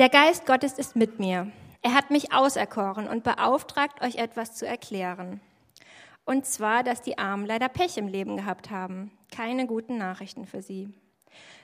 Der 0.00 0.08
Geist 0.08 0.46
Gottes 0.46 0.78
ist 0.78 0.96
mit 0.96 1.18
mir. 1.18 1.52
Er 1.82 1.92
hat 1.92 2.10
mich 2.10 2.32
auserkoren 2.32 3.06
und 3.06 3.22
beauftragt, 3.22 4.00
euch 4.00 4.16
etwas 4.16 4.54
zu 4.54 4.66
erklären. 4.66 5.42
Und 6.24 6.46
zwar, 6.46 6.82
dass 6.82 7.02
die 7.02 7.18
Armen 7.18 7.44
leider 7.44 7.68
Pech 7.68 7.98
im 7.98 8.08
Leben 8.08 8.38
gehabt 8.38 8.70
haben. 8.70 9.10
Keine 9.30 9.66
guten 9.66 9.98
Nachrichten 9.98 10.46
für 10.46 10.62
sie. 10.62 10.88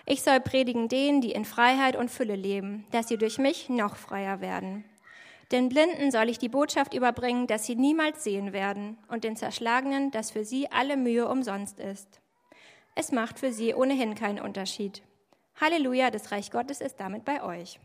Ich 0.04 0.22
soll 0.22 0.40
predigen 0.40 0.88
denen, 0.88 1.22
die 1.22 1.32
in 1.32 1.46
Freiheit 1.46 1.96
und 1.96 2.10
Fülle 2.10 2.36
leben, 2.36 2.87
dass 2.90 3.08
sie 3.08 3.17
durch 3.17 3.38
mich 3.38 3.71
noch 3.71 3.96
freier 3.96 4.42
werden. 4.42 4.84
Den 5.50 5.71
Blinden 5.71 6.10
soll 6.10 6.28
ich 6.28 6.38
die 6.38 6.50
Botschaft 6.50 6.92
überbringen, 6.92 7.46
dass 7.46 7.64
sie 7.64 7.74
niemals 7.74 8.22
sehen 8.22 8.53
werden, 8.53 8.98
und 9.08 9.24
den 9.24 9.37
Zerschlagenen, 9.37 10.10
dass 10.10 10.32
für 10.32 10.44
sie 10.44 10.71
alle 10.71 10.98
Mühe 10.98 11.26
umsonst 11.26 11.80
ist. 11.80 12.21
Es 12.94 13.12
macht 13.12 13.38
für 13.38 13.54
sie 13.54 13.72
ohnehin 13.72 14.14
keinen 14.14 14.40
Unterschied. 14.40 15.00
Halleluja, 15.58 16.10
das 16.10 16.32
Reich 16.32 16.50
Gottes 16.50 16.82
ist 16.82 17.00
damit 17.00 17.24
bei 17.24 17.42
euch. 17.42 17.80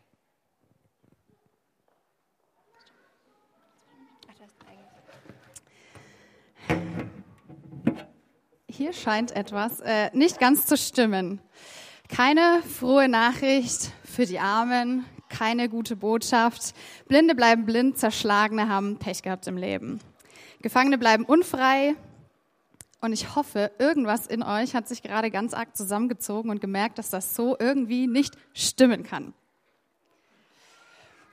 Hier 8.82 8.94
scheint 8.94 9.36
etwas 9.36 9.80
äh, 9.82 10.10
nicht 10.12 10.40
ganz 10.40 10.66
zu 10.66 10.76
stimmen. 10.76 11.40
Keine 12.10 12.64
frohe 12.64 13.08
Nachricht 13.08 13.92
für 14.04 14.26
die 14.26 14.40
Armen, 14.40 15.06
keine 15.30 15.70
gute 15.70 15.96
Botschaft. 15.96 16.74
Blinde 17.08 17.36
bleiben 17.36 17.68
blind, 17.68 18.00
Zerschlagene 18.00 18.70
haben 18.70 18.98
Pech 18.98 19.22
gehabt 19.22 19.46
im 19.46 19.56
Leben. 19.56 20.00
Gefangene 20.64 20.98
bleiben 20.98 21.26
unfrei. 21.26 21.94
Und 23.02 23.14
ich 23.14 23.36
hoffe, 23.36 23.70
irgendwas 23.78 24.26
in 24.26 24.42
euch 24.42 24.74
hat 24.74 24.88
sich 24.88 25.04
gerade 25.04 25.30
ganz 25.30 25.54
arg 25.54 25.78
zusammengezogen 25.78 26.50
und 26.50 26.60
gemerkt, 26.60 26.98
dass 26.98 27.12
das 27.12 27.36
so 27.36 27.56
irgendwie 27.60 28.08
nicht 28.08 28.36
stimmen 28.56 29.04
kann. 29.04 29.36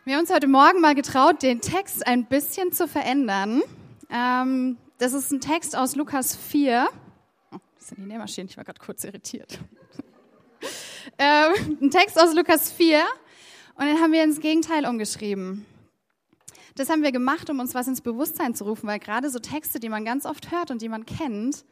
Wir 0.04 0.16
haben 0.16 0.20
uns 0.20 0.30
heute 0.30 0.48
Morgen 0.48 0.82
mal 0.82 0.94
getraut, 0.94 1.42
den 1.42 1.62
Text 1.62 2.06
ein 2.06 2.26
bisschen 2.26 2.72
zu 2.72 2.86
verändern. 2.86 3.62
Ähm, 4.10 4.76
das 4.98 5.14
ist 5.14 5.32
ein 5.32 5.40
Text 5.40 5.74
aus 5.74 5.96
Lukas 5.96 6.36
4. 6.36 6.90
Das 7.78 7.88
sind 7.88 7.98
die 7.98 8.06
Nähmaschinen, 8.06 8.48
ich 8.48 8.56
war 8.56 8.64
gerade 8.64 8.80
kurz 8.80 9.04
irritiert. 9.04 9.58
ähm, 11.18 11.78
ein 11.80 11.90
Text 11.90 12.20
aus 12.20 12.34
Lukas 12.34 12.72
4. 12.72 13.02
Und 13.76 13.86
den 13.86 14.00
haben 14.00 14.12
wir 14.12 14.24
ins 14.24 14.40
Gegenteil 14.40 14.84
umgeschrieben. 14.86 15.64
Das 16.74 16.90
haben 16.90 17.02
wir 17.02 17.12
gemacht, 17.12 17.48
um 17.50 17.60
uns 17.60 17.74
was 17.74 17.86
ins 17.86 18.00
Bewusstsein 18.00 18.54
zu 18.54 18.64
rufen, 18.64 18.88
weil 18.88 18.98
gerade 18.98 19.30
so 19.30 19.38
Texte, 19.38 19.78
die 19.80 19.88
man 19.88 20.04
ganz 20.04 20.26
oft 20.26 20.50
hört 20.50 20.70
und 20.70 20.82
die 20.82 20.88
man 20.88 21.06
kennt, 21.06 21.64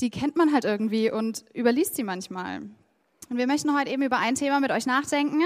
die 0.00 0.10
kennt 0.10 0.36
man 0.36 0.52
halt 0.52 0.64
irgendwie 0.64 1.10
und 1.10 1.44
überliest 1.54 1.96
sie 1.96 2.04
manchmal. 2.04 2.60
Und 3.30 3.36
wir 3.36 3.46
möchten 3.46 3.76
heute 3.76 3.90
eben 3.90 4.02
über 4.02 4.18
ein 4.18 4.34
Thema 4.34 4.60
mit 4.60 4.70
euch 4.70 4.86
nachdenken, 4.86 5.42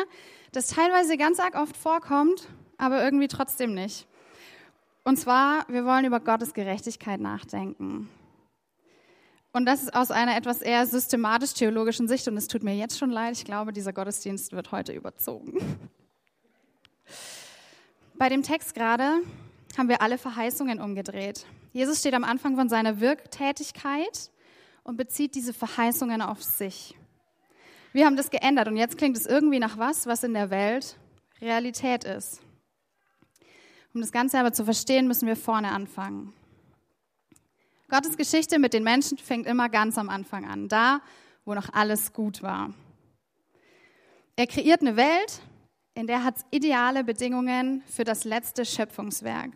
das 0.53 0.69
teilweise 0.69 1.17
ganz 1.17 1.41
arg 1.41 1.55
oft 1.55 1.77
vorkommt, 1.77 2.49
aber 2.77 3.03
irgendwie 3.03 3.29
trotzdem 3.29 3.75
nicht. 3.75 4.07
Und 5.05 5.17
zwar, 5.17 5.67
wir 5.69 5.85
wollen 5.85 6.05
über 6.05 6.21
Gottes 6.21 6.55
Gerechtigkeit 6.55 7.21
nachdenken. 7.21 8.09
Und 9.53 9.67
das 9.67 9.83
ist 9.83 9.95
aus 9.95 10.11
einer 10.11 10.37
etwas 10.37 10.63
eher 10.63 10.87
systematisch-theologischen 10.87 12.09
Sicht. 12.09 12.27
Und 12.27 12.37
es 12.37 12.49
tut 12.49 12.63
mir 12.63 12.75
jetzt 12.75 12.99
schon 12.99 13.11
leid, 13.11 13.37
ich 13.37 13.45
glaube, 13.45 13.73
dieser 13.73 13.93
Gottesdienst 13.93 14.53
wird 14.53 14.73
heute 14.73 14.93
überzogen. 14.93 15.89
Bei 18.15 18.29
dem 18.29 18.43
Text 18.43 18.75
gerade 18.75 19.21
haben 19.77 19.89
wir 19.89 20.01
alle 20.01 20.17
Verheißungen 20.17 20.81
umgedreht. 20.81 21.45
Jesus 21.73 22.01
steht 22.01 22.15
am 22.15 22.25
Anfang 22.25 22.57
von 22.57 22.69
seiner 22.69 23.01
Wirktätigkeit 23.01 24.31
und 24.85 24.97
bezieht 24.97 25.35
diese 25.35 25.53
Verheißungen 25.53 26.23
auf 26.23 26.43
sich. 26.43 26.97
Wir 27.93 28.07
haben 28.07 28.17
das 28.17 28.31
geändert 28.31 28.69
und 28.69 28.77
jetzt 28.77 28.97
klingt 28.97 29.17
es 29.17 29.27
irgendwie 29.27 29.59
nach 29.59 29.77
was, 29.77 30.07
was 30.07 30.25
in 30.25 30.33
der 30.33 30.51
Welt 30.51 30.97
Realität 31.41 32.05
ist. 32.05 32.41
Um 33.93 34.01
das 34.01 34.13
Ganze 34.13 34.39
aber 34.39 34.53
zu 34.53 34.65
verstehen, 34.65 35.09
müssen 35.09 35.27
wir 35.27 35.37
vorne 35.37 35.73
anfangen. 35.73 36.33
Gottes 37.93 38.17
Geschichte 38.17 38.59
mit 38.59 38.73
den 38.73 38.85
Menschen 38.85 39.19
fängt 39.19 39.47
immer 39.47 39.69
ganz 39.69 39.99
am 39.99 40.09
Anfang 40.09 40.47
an, 40.47 40.67
da, 40.67 41.03
wo 41.45 41.53
noch 41.53 41.69
alles 41.75 42.15
gut 42.15 42.43
war. 42.43 42.73
Er 44.35 44.47
kreiert 44.47 44.81
eine 44.81 44.97
Welt, 44.97 45.43
in 45.93 46.07
der 46.07 46.25
hat 46.25 46.39
es 46.39 46.47
ideale 46.51 47.05
Bedingungen 47.05 47.83
für 47.87 48.05
das 48.05 48.25
letzte 48.25 48.65
Schöpfungswerk. 48.65 49.51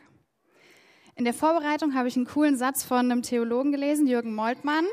In 1.14 1.24
der 1.24 1.32
Vorbereitung 1.32 1.94
habe 1.94 2.08
ich 2.08 2.16
einen 2.16 2.26
coolen 2.26 2.58
Satz 2.58 2.84
von 2.84 3.10
einem 3.10 3.22
Theologen 3.22 3.72
gelesen, 3.72 4.06
Jürgen 4.06 4.34
Moltmann, 4.34 4.84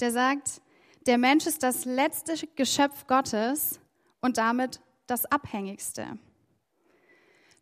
der 0.00 0.10
sagt, 0.10 0.60
der 1.06 1.16
Mensch 1.16 1.46
ist 1.46 1.62
das 1.62 1.84
letzte 1.84 2.34
Geschöpf 2.56 3.06
Gottes 3.06 3.78
und 4.20 4.36
damit 4.36 4.80
das 5.06 5.26
abhängigste. 5.26 6.18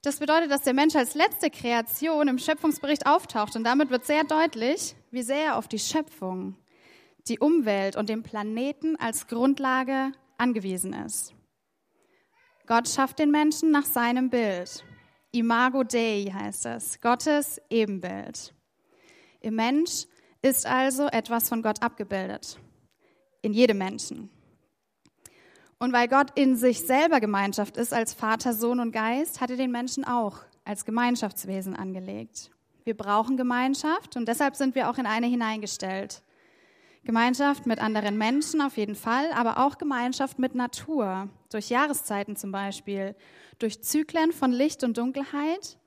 Das 0.03 0.19
bedeutet, 0.19 0.51
dass 0.51 0.63
der 0.63 0.75
Mensch 0.75 0.97
als 0.97 1.15
letzte 1.15 1.49
Kreation 1.49 2.27
im 2.27 2.39
Schöpfungsbericht 2.39 3.07
auftaucht 3.07 3.55
und 3.55 3.63
damit 3.63 3.91
wird 3.91 4.05
sehr 4.05 4.25
deutlich, 4.25 4.97
wie 5.13 5.23
sehr 5.23 5.45
er 5.45 5.57
auf 5.57 5.69
die 5.69 5.79
Schöpfung, 5.79 6.57
die 7.29 7.39
Umwelt 7.39 7.95
und 7.95 8.09
den 8.09 8.25
Planeten 8.25 8.97
als 8.97 9.29
Grundlage 9.29 10.11
angewiesen 10.39 10.93
ist. 10.93 11.35
Gott 12.67 12.89
schafft 12.89 13.21
den 13.21 13.31
Menschen 13.31 13.71
nach 13.71 13.85
seinem 13.85 14.29
Bild. 14.29 14.85
Imago 15.31 15.85
Dei 15.85 16.33
heißt 16.33 16.67
es, 16.67 17.01
Gottes 17.01 17.61
Ebenbild. 17.71 18.53
Im 19.41 19.55
Mensch 19.55 20.07
ist 20.43 20.67
also 20.67 21.07
etwas 21.07 21.49
von 21.49 21.63
Gott 21.63 21.81
abgebildet. 21.81 22.59
In 23.41 23.53
jedem 23.53 23.79
Menschen. 23.79 24.31
Und 25.83 25.93
weil 25.93 26.07
Gott 26.07 26.29
in 26.37 26.55
sich 26.55 26.87
selber 26.87 27.19
Gemeinschaft 27.19 27.77
ist, 27.77 27.93
als 27.93 28.15
Vater, 28.15 28.55
Sohn 28.55 28.79
und 28.79 28.93
Geist, 28.93 29.41
hat 29.41 29.51
er 29.51 29.57
den 29.57 29.73
Menschen 29.73 30.05
auch 30.05 30.39
als 30.65 30.85
Gemeinschaftswesen 30.85 31.75
angelegt. 31.75 32.53
Wir 32.85 32.97
brauchen 32.97 33.37
Gemeinschaft 33.37 34.15
und 34.15 34.29
deshalb 34.29 34.55
sind 34.55 34.77
wir 34.77 34.89
auch 34.89 34.99
in 34.99 35.07
eine 35.07 35.27
hineingestellt. 35.27 36.23
Gemeinschaft 37.03 37.67
mit 37.67 37.81
anderen 37.81 38.17
Menschen 38.17 38.61
auf 38.61 38.77
jeden 38.77 38.95
Fall, 38.95 39.33
aber 39.33 39.59
auch 39.59 39.77
Gemeinschaft 39.77 40.39
mit 40.39 40.55
Natur, 40.55 41.29
durch 41.51 41.69
Jahreszeiten 41.69 42.37
zum 42.37 42.53
Beispiel, 42.53 43.17
durch 43.59 43.83
Zyklen 43.83 44.31
von 44.31 44.53
Licht 44.53 44.85
und 44.85 44.99
Dunkelheit 44.99 45.79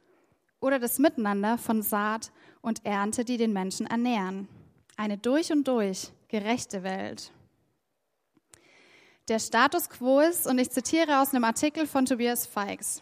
oder 0.59 0.77
das 0.77 0.99
Miteinander 0.99 1.57
von 1.57 1.81
Saat 1.81 2.33
und 2.61 2.85
Ernte, 2.85 3.23
die 3.23 3.37
den 3.37 3.53
Menschen 3.53 3.87
ernähren. 3.87 4.49
Eine 4.97 5.17
durch 5.17 5.53
und 5.53 5.65
durch 5.69 6.11
gerechte 6.27 6.83
Welt. 6.83 7.31
Der 9.27 9.39
Status 9.39 9.89
quo 9.89 10.19
ist, 10.19 10.45
und 10.45 10.59
ich 10.59 10.69
zitiere 10.69 11.19
aus 11.19 11.33
einem 11.33 11.45
Artikel 11.45 11.87
von 11.87 12.05
Tobias 12.05 12.45
Feix, 12.45 13.01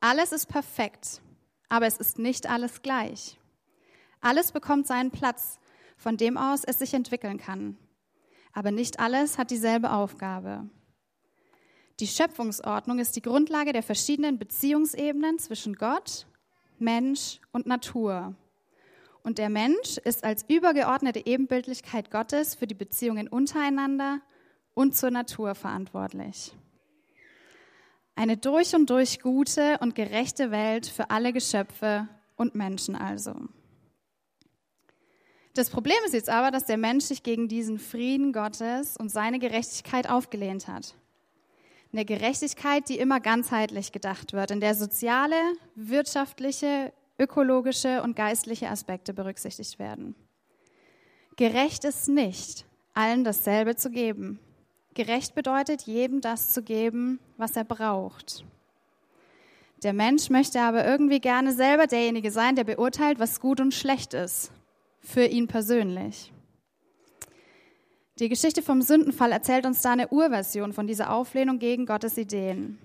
alles 0.00 0.32
ist 0.32 0.46
perfekt, 0.46 1.22
aber 1.68 1.86
es 1.86 1.96
ist 1.98 2.18
nicht 2.18 2.50
alles 2.50 2.82
gleich. 2.82 3.38
Alles 4.20 4.50
bekommt 4.50 4.88
seinen 4.88 5.12
Platz, 5.12 5.60
von 5.96 6.16
dem 6.16 6.36
aus 6.36 6.64
es 6.64 6.80
sich 6.80 6.92
entwickeln 6.92 7.38
kann. 7.38 7.76
Aber 8.52 8.72
nicht 8.72 8.98
alles 8.98 9.38
hat 9.38 9.52
dieselbe 9.52 9.92
Aufgabe. 9.92 10.68
Die 12.00 12.08
Schöpfungsordnung 12.08 12.98
ist 12.98 13.14
die 13.14 13.22
Grundlage 13.22 13.72
der 13.72 13.84
verschiedenen 13.84 14.38
Beziehungsebenen 14.38 15.38
zwischen 15.38 15.74
Gott, 15.74 16.26
Mensch 16.78 17.40
und 17.52 17.66
Natur. 17.66 18.34
Und 19.22 19.38
der 19.38 19.50
Mensch 19.50 19.98
ist 19.98 20.24
als 20.24 20.44
übergeordnete 20.48 21.26
Ebenbildlichkeit 21.26 22.10
Gottes 22.10 22.56
für 22.56 22.66
die 22.66 22.74
Beziehungen 22.74 23.28
untereinander 23.28 24.20
und 24.74 24.96
zur 24.96 25.10
Natur 25.10 25.54
verantwortlich. 25.54 26.54
Eine 28.14 28.36
durch 28.36 28.74
und 28.74 28.90
durch 28.90 29.20
gute 29.20 29.78
und 29.78 29.94
gerechte 29.94 30.50
Welt 30.50 30.86
für 30.86 31.10
alle 31.10 31.32
Geschöpfe 31.32 32.08
und 32.36 32.54
Menschen 32.54 32.96
also. 32.96 33.34
Das 35.54 35.68
Problem 35.68 35.96
ist 36.06 36.14
jetzt 36.14 36.28
aber, 36.28 36.50
dass 36.50 36.64
der 36.64 36.76
Mensch 36.76 37.04
sich 37.04 37.22
gegen 37.22 37.48
diesen 37.48 37.78
Frieden 37.78 38.32
Gottes 38.32 38.96
und 38.96 39.10
seine 39.10 39.38
Gerechtigkeit 39.38 40.08
aufgelehnt 40.08 40.68
hat. 40.68 40.94
Eine 41.92 42.04
Gerechtigkeit, 42.04 42.88
die 42.88 42.98
immer 42.98 43.18
ganzheitlich 43.20 43.90
gedacht 43.90 44.32
wird, 44.32 44.52
in 44.52 44.60
der 44.60 44.76
soziale, 44.76 45.36
wirtschaftliche, 45.74 46.92
ökologische 47.18 48.02
und 48.02 48.14
geistliche 48.14 48.68
Aspekte 48.68 49.12
berücksichtigt 49.12 49.78
werden. 49.78 50.14
Gerecht 51.36 51.84
ist 51.84 52.08
nicht, 52.08 52.64
allen 52.94 53.24
dasselbe 53.24 53.74
zu 53.74 53.90
geben. 53.90 54.38
Gerecht 54.94 55.34
bedeutet, 55.34 55.82
jedem 55.82 56.20
das 56.20 56.52
zu 56.52 56.62
geben, 56.62 57.20
was 57.36 57.56
er 57.56 57.64
braucht. 57.64 58.44
Der 59.82 59.92
Mensch 59.92 60.28
möchte 60.28 60.60
aber 60.60 60.84
irgendwie 60.84 61.20
gerne 61.20 61.52
selber 61.52 61.86
derjenige 61.86 62.30
sein, 62.30 62.56
der 62.56 62.64
beurteilt, 62.64 63.18
was 63.18 63.40
gut 63.40 63.60
und 63.60 63.72
schlecht 63.72 64.12
ist, 64.12 64.52
für 65.00 65.24
ihn 65.24 65.46
persönlich. 65.46 66.32
Die 68.18 68.28
Geschichte 68.28 68.60
vom 68.62 68.82
Sündenfall 68.82 69.32
erzählt 69.32 69.64
uns 69.64 69.80
da 69.80 69.92
eine 69.92 70.08
Urversion 70.08 70.74
von 70.74 70.86
dieser 70.86 71.10
Auflehnung 71.10 71.58
gegen 71.58 71.86
Gottes 71.86 72.18
Ideen. 72.18 72.78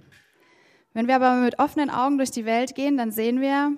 Wenn 0.94 1.08
wir 1.08 1.16
aber 1.18 1.42
mit 1.42 1.60
offenen 1.60 1.90
Augen 1.90 2.18
durch 2.18 2.32
die 2.32 2.46
Welt 2.46 2.74
gehen, 2.74 2.96
dann 2.96 3.12
sehen 3.12 3.42
wir, 3.42 3.76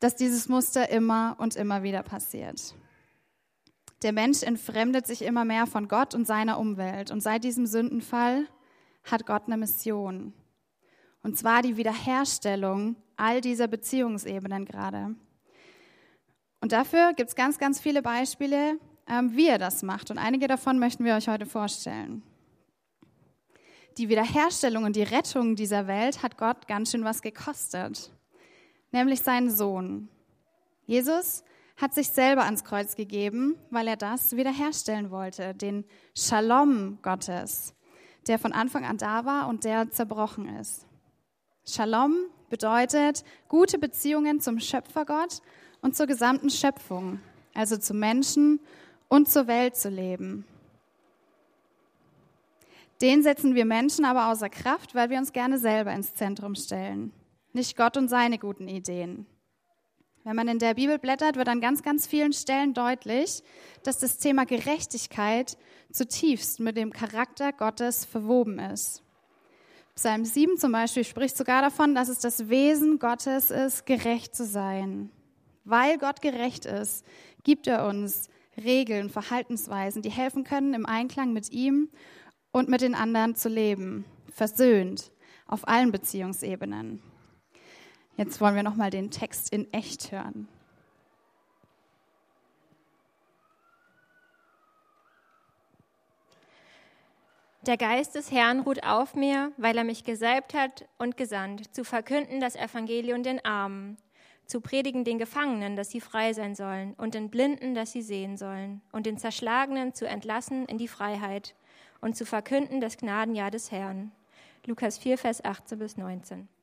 dass 0.00 0.16
dieses 0.16 0.48
Muster 0.48 0.90
immer 0.90 1.36
und 1.38 1.54
immer 1.54 1.84
wieder 1.84 2.02
passiert. 2.02 2.74
Der 4.02 4.12
Mensch 4.12 4.42
entfremdet 4.42 5.06
sich 5.06 5.22
immer 5.22 5.44
mehr 5.44 5.66
von 5.66 5.86
Gott 5.86 6.14
und 6.14 6.26
seiner 6.26 6.58
Umwelt. 6.58 7.10
Und 7.10 7.20
seit 7.20 7.44
diesem 7.44 7.66
Sündenfall 7.66 8.46
hat 9.04 9.26
Gott 9.26 9.42
eine 9.46 9.58
Mission. 9.58 10.32
Und 11.22 11.36
zwar 11.36 11.60
die 11.60 11.76
Wiederherstellung 11.76 12.96
all 13.16 13.42
dieser 13.42 13.68
Beziehungsebenen 13.68 14.64
gerade. 14.64 15.14
Und 16.62 16.72
dafür 16.72 17.12
gibt 17.14 17.30
es 17.30 17.36
ganz, 17.36 17.58
ganz 17.58 17.78
viele 17.78 18.00
Beispiele, 18.00 18.78
ähm, 19.06 19.36
wie 19.36 19.48
er 19.48 19.58
das 19.58 19.82
macht. 19.82 20.10
Und 20.10 20.18
einige 20.18 20.46
davon 20.46 20.78
möchten 20.78 21.04
wir 21.04 21.14
euch 21.14 21.28
heute 21.28 21.46
vorstellen. 21.46 22.22
Die 23.98 24.08
Wiederherstellung 24.08 24.84
und 24.84 24.96
die 24.96 25.02
Rettung 25.02 25.56
dieser 25.56 25.86
Welt 25.86 26.22
hat 26.22 26.38
Gott 26.38 26.66
ganz 26.68 26.90
schön 26.90 27.04
was 27.04 27.20
gekostet, 27.20 28.10
nämlich 28.92 29.20
seinen 29.20 29.50
Sohn. 29.50 30.08
Jesus 30.86 31.44
hat 31.80 31.94
sich 31.94 32.10
selber 32.10 32.44
ans 32.44 32.64
Kreuz 32.64 32.94
gegeben, 32.94 33.56
weil 33.70 33.88
er 33.88 33.96
das 33.96 34.36
wiederherstellen 34.36 35.10
wollte, 35.10 35.54
den 35.54 35.84
Shalom 36.14 36.98
Gottes, 37.00 37.74
der 38.26 38.38
von 38.38 38.52
Anfang 38.52 38.84
an 38.84 38.98
da 38.98 39.24
war 39.24 39.48
und 39.48 39.64
der 39.64 39.90
zerbrochen 39.90 40.46
ist. 40.58 40.86
Shalom 41.66 42.14
bedeutet 42.50 43.24
gute 43.48 43.78
Beziehungen 43.78 44.40
zum 44.40 44.60
Schöpfergott 44.60 45.40
und 45.80 45.96
zur 45.96 46.06
gesamten 46.06 46.50
Schöpfung, 46.50 47.20
also 47.54 47.78
zu 47.78 47.94
Menschen 47.94 48.60
und 49.08 49.30
zur 49.30 49.46
Welt 49.46 49.76
zu 49.76 49.88
leben. 49.88 50.44
Den 53.00 53.22
setzen 53.22 53.54
wir 53.54 53.64
Menschen 53.64 54.04
aber 54.04 54.30
außer 54.30 54.50
Kraft, 54.50 54.94
weil 54.94 55.08
wir 55.08 55.16
uns 55.16 55.32
gerne 55.32 55.58
selber 55.58 55.92
ins 55.94 56.14
Zentrum 56.14 56.54
stellen, 56.54 57.12
nicht 57.54 57.74
Gott 57.74 57.96
und 57.96 58.08
seine 58.08 58.38
guten 58.38 58.68
Ideen. 58.68 59.26
Wenn 60.24 60.36
man 60.36 60.48
in 60.48 60.58
der 60.58 60.74
Bibel 60.74 60.98
blättert, 60.98 61.36
wird 61.36 61.48
an 61.48 61.60
ganz, 61.60 61.82
ganz 61.82 62.06
vielen 62.06 62.32
Stellen 62.32 62.74
deutlich, 62.74 63.42
dass 63.84 63.98
das 63.98 64.18
Thema 64.18 64.44
Gerechtigkeit 64.44 65.56
zutiefst 65.90 66.60
mit 66.60 66.76
dem 66.76 66.92
Charakter 66.92 67.52
Gottes 67.52 68.04
verwoben 68.04 68.58
ist. 68.58 69.02
Psalm 69.94 70.24
7 70.24 70.58
zum 70.58 70.72
Beispiel 70.72 71.04
spricht 71.04 71.36
sogar 71.36 71.62
davon, 71.62 71.94
dass 71.94 72.08
es 72.08 72.18
das 72.18 72.48
Wesen 72.48 72.98
Gottes 72.98 73.50
ist, 73.50 73.86
gerecht 73.86 74.34
zu 74.34 74.44
sein. 74.44 75.10
Weil 75.64 75.98
Gott 75.98 76.22
gerecht 76.22 76.64
ist, 76.64 77.04
gibt 77.42 77.66
er 77.66 77.86
uns 77.86 78.28
Regeln, 78.56 79.08
Verhaltensweisen, 79.08 80.02
die 80.02 80.10
helfen 80.10 80.44
können, 80.44 80.74
im 80.74 80.86
Einklang 80.86 81.32
mit 81.32 81.50
ihm 81.50 81.88
und 82.52 82.68
mit 82.68 82.82
den 82.82 82.94
anderen 82.94 83.36
zu 83.36 83.48
leben, 83.48 84.04
versöhnt 84.32 85.12
auf 85.46 85.66
allen 85.66 85.92
Beziehungsebenen. 85.92 87.02
Jetzt 88.20 88.38
wollen 88.42 88.54
wir 88.54 88.62
noch 88.62 88.76
mal 88.76 88.90
den 88.90 89.10
Text 89.10 89.50
in 89.50 89.72
echt 89.72 90.12
hören. 90.12 90.46
Der 97.62 97.78
Geist 97.78 98.14
des 98.14 98.30
Herrn 98.30 98.60
ruht 98.60 98.84
auf 98.84 99.14
mir, 99.14 99.52
weil 99.56 99.78
er 99.78 99.84
mich 99.84 100.04
gesalbt 100.04 100.52
hat 100.52 100.86
und 100.98 101.16
gesandt, 101.16 101.74
zu 101.74 101.82
verkünden 101.82 102.40
das 102.40 102.56
Evangelium 102.56 103.22
den 103.22 103.42
Armen, 103.42 103.96
zu 104.44 104.60
predigen 104.60 105.02
den 105.02 105.18
Gefangenen, 105.18 105.74
dass 105.74 105.88
sie 105.88 106.02
frei 106.02 106.34
sein 106.34 106.54
sollen, 106.54 106.92
und 106.98 107.14
den 107.14 107.30
Blinden, 107.30 107.74
dass 107.74 107.92
sie 107.92 108.02
sehen 108.02 108.36
sollen, 108.36 108.82
und 108.92 109.06
den 109.06 109.16
Zerschlagenen 109.16 109.94
zu 109.94 110.06
entlassen 110.06 110.66
in 110.66 110.76
die 110.76 110.88
Freiheit, 110.88 111.54
und 112.02 112.16
zu 112.16 112.26
verkünden 112.26 112.82
das 112.82 112.98
Gnadenjahr 112.98 113.50
des 113.50 113.70
Herrn. 113.70 114.12
Lukas 114.66 114.98
4, 114.98 115.16
Vers 115.16 115.42
18 115.42 115.78
bis 115.78 115.96
19. 115.96 116.59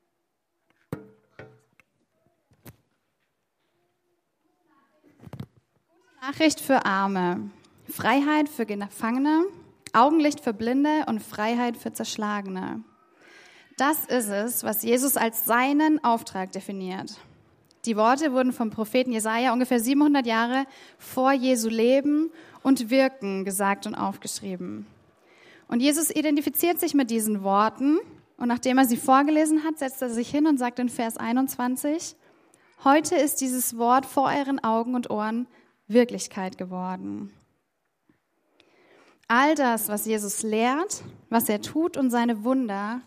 Nachricht 6.20 6.60
für 6.60 6.84
Arme, 6.84 7.48
Freiheit 7.88 8.48
für 8.48 8.66
Gefangene, 8.66 9.44
Augenlicht 9.92 10.40
für 10.40 10.52
Blinde 10.52 11.04
und 11.06 11.22
Freiheit 11.22 11.76
für 11.76 11.92
Zerschlagene. 11.92 12.82
Das 13.76 14.04
ist 14.06 14.28
es, 14.28 14.64
was 14.64 14.82
Jesus 14.82 15.16
als 15.16 15.44
seinen 15.44 16.02
Auftrag 16.02 16.50
definiert. 16.50 17.16
Die 17.84 17.96
Worte 17.96 18.32
wurden 18.32 18.52
vom 18.52 18.70
Propheten 18.70 19.12
Jesaja 19.12 19.52
ungefähr 19.52 19.78
700 19.78 20.26
Jahre 20.26 20.64
vor 20.98 21.32
Jesu 21.32 21.68
Leben 21.68 22.32
und 22.64 22.90
Wirken 22.90 23.44
gesagt 23.44 23.86
und 23.86 23.94
aufgeschrieben. 23.94 24.86
Und 25.68 25.80
Jesus 25.80 26.10
identifiziert 26.10 26.80
sich 26.80 26.94
mit 26.94 27.10
diesen 27.10 27.44
Worten 27.44 27.98
und 28.38 28.48
nachdem 28.48 28.78
er 28.78 28.86
sie 28.86 28.96
vorgelesen 28.96 29.62
hat, 29.62 29.78
setzt 29.78 30.02
er 30.02 30.10
sich 30.10 30.28
hin 30.28 30.48
und 30.48 30.58
sagt 30.58 30.80
in 30.80 30.88
Vers 30.88 31.16
21, 31.16 32.16
Heute 32.84 33.16
ist 33.16 33.40
dieses 33.40 33.76
Wort 33.78 34.06
vor 34.06 34.24
euren 34.24 34.62
Augen 34.62 34.94
und 34.94 35.10
Ohren 35.10 35.46
Wirklichkeit 35.88 36.58
geworden. 36.58 37.32
All 39.26 39.54
das, 39.54 39.88
was 39.88 40.06
Jesus 40.06 40.42
lehrt, 40.42 41.02
was 41.28 41.48
er 41.48 41.60
tut 41.60 41.96
und 41.96 42.10
seine 42.10 42.44
Wunder, 42.44 43.02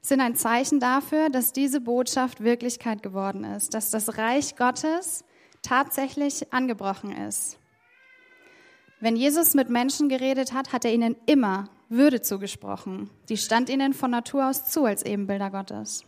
sind 0.00 0.20
ein 0.20 0.36
Zeichen 0.36 0.80
dafür, 0.80 1.28
dass 1.30 1.52
diese 1.52 1.80
Botschaft 1.80 2.42
Wirklichkeit 2.42 3.02
geworden 3.02 3.44
ist, 3.44 3.74
dass 3.74 3.90
das 3.90 4.16
Reich 4.16 4.56
Gottes 4.56 5.24
tatsächlich 5.62 6.52
angebrochen 6.52 7.10
ist. 7.10 7.58
Wenn 9.00 9.16
Jesus 9.16 9.54
mit 9.54 9.68
Menschen 9.68 10.08
geredet 10.08 10.52
hat, 10.52 10.72
hat 10.72 10.84
er 10.84 10.94
ihnen 10.94 11.16
immer 11.26 11.68
Würde 11.88 12.22
zugesprochen. 12.22 13.10
Die 13.28 13.36
stand 13.36 13.68
ihnen 13.68 13.92
von 13.92 14.10
Natur 14.10 14.48
aus 14.48 14.68
zu 14.68 14.84
als 14.84 15.04
Ebenbilder 15.04 15.50
Gottes. 15.50 16.04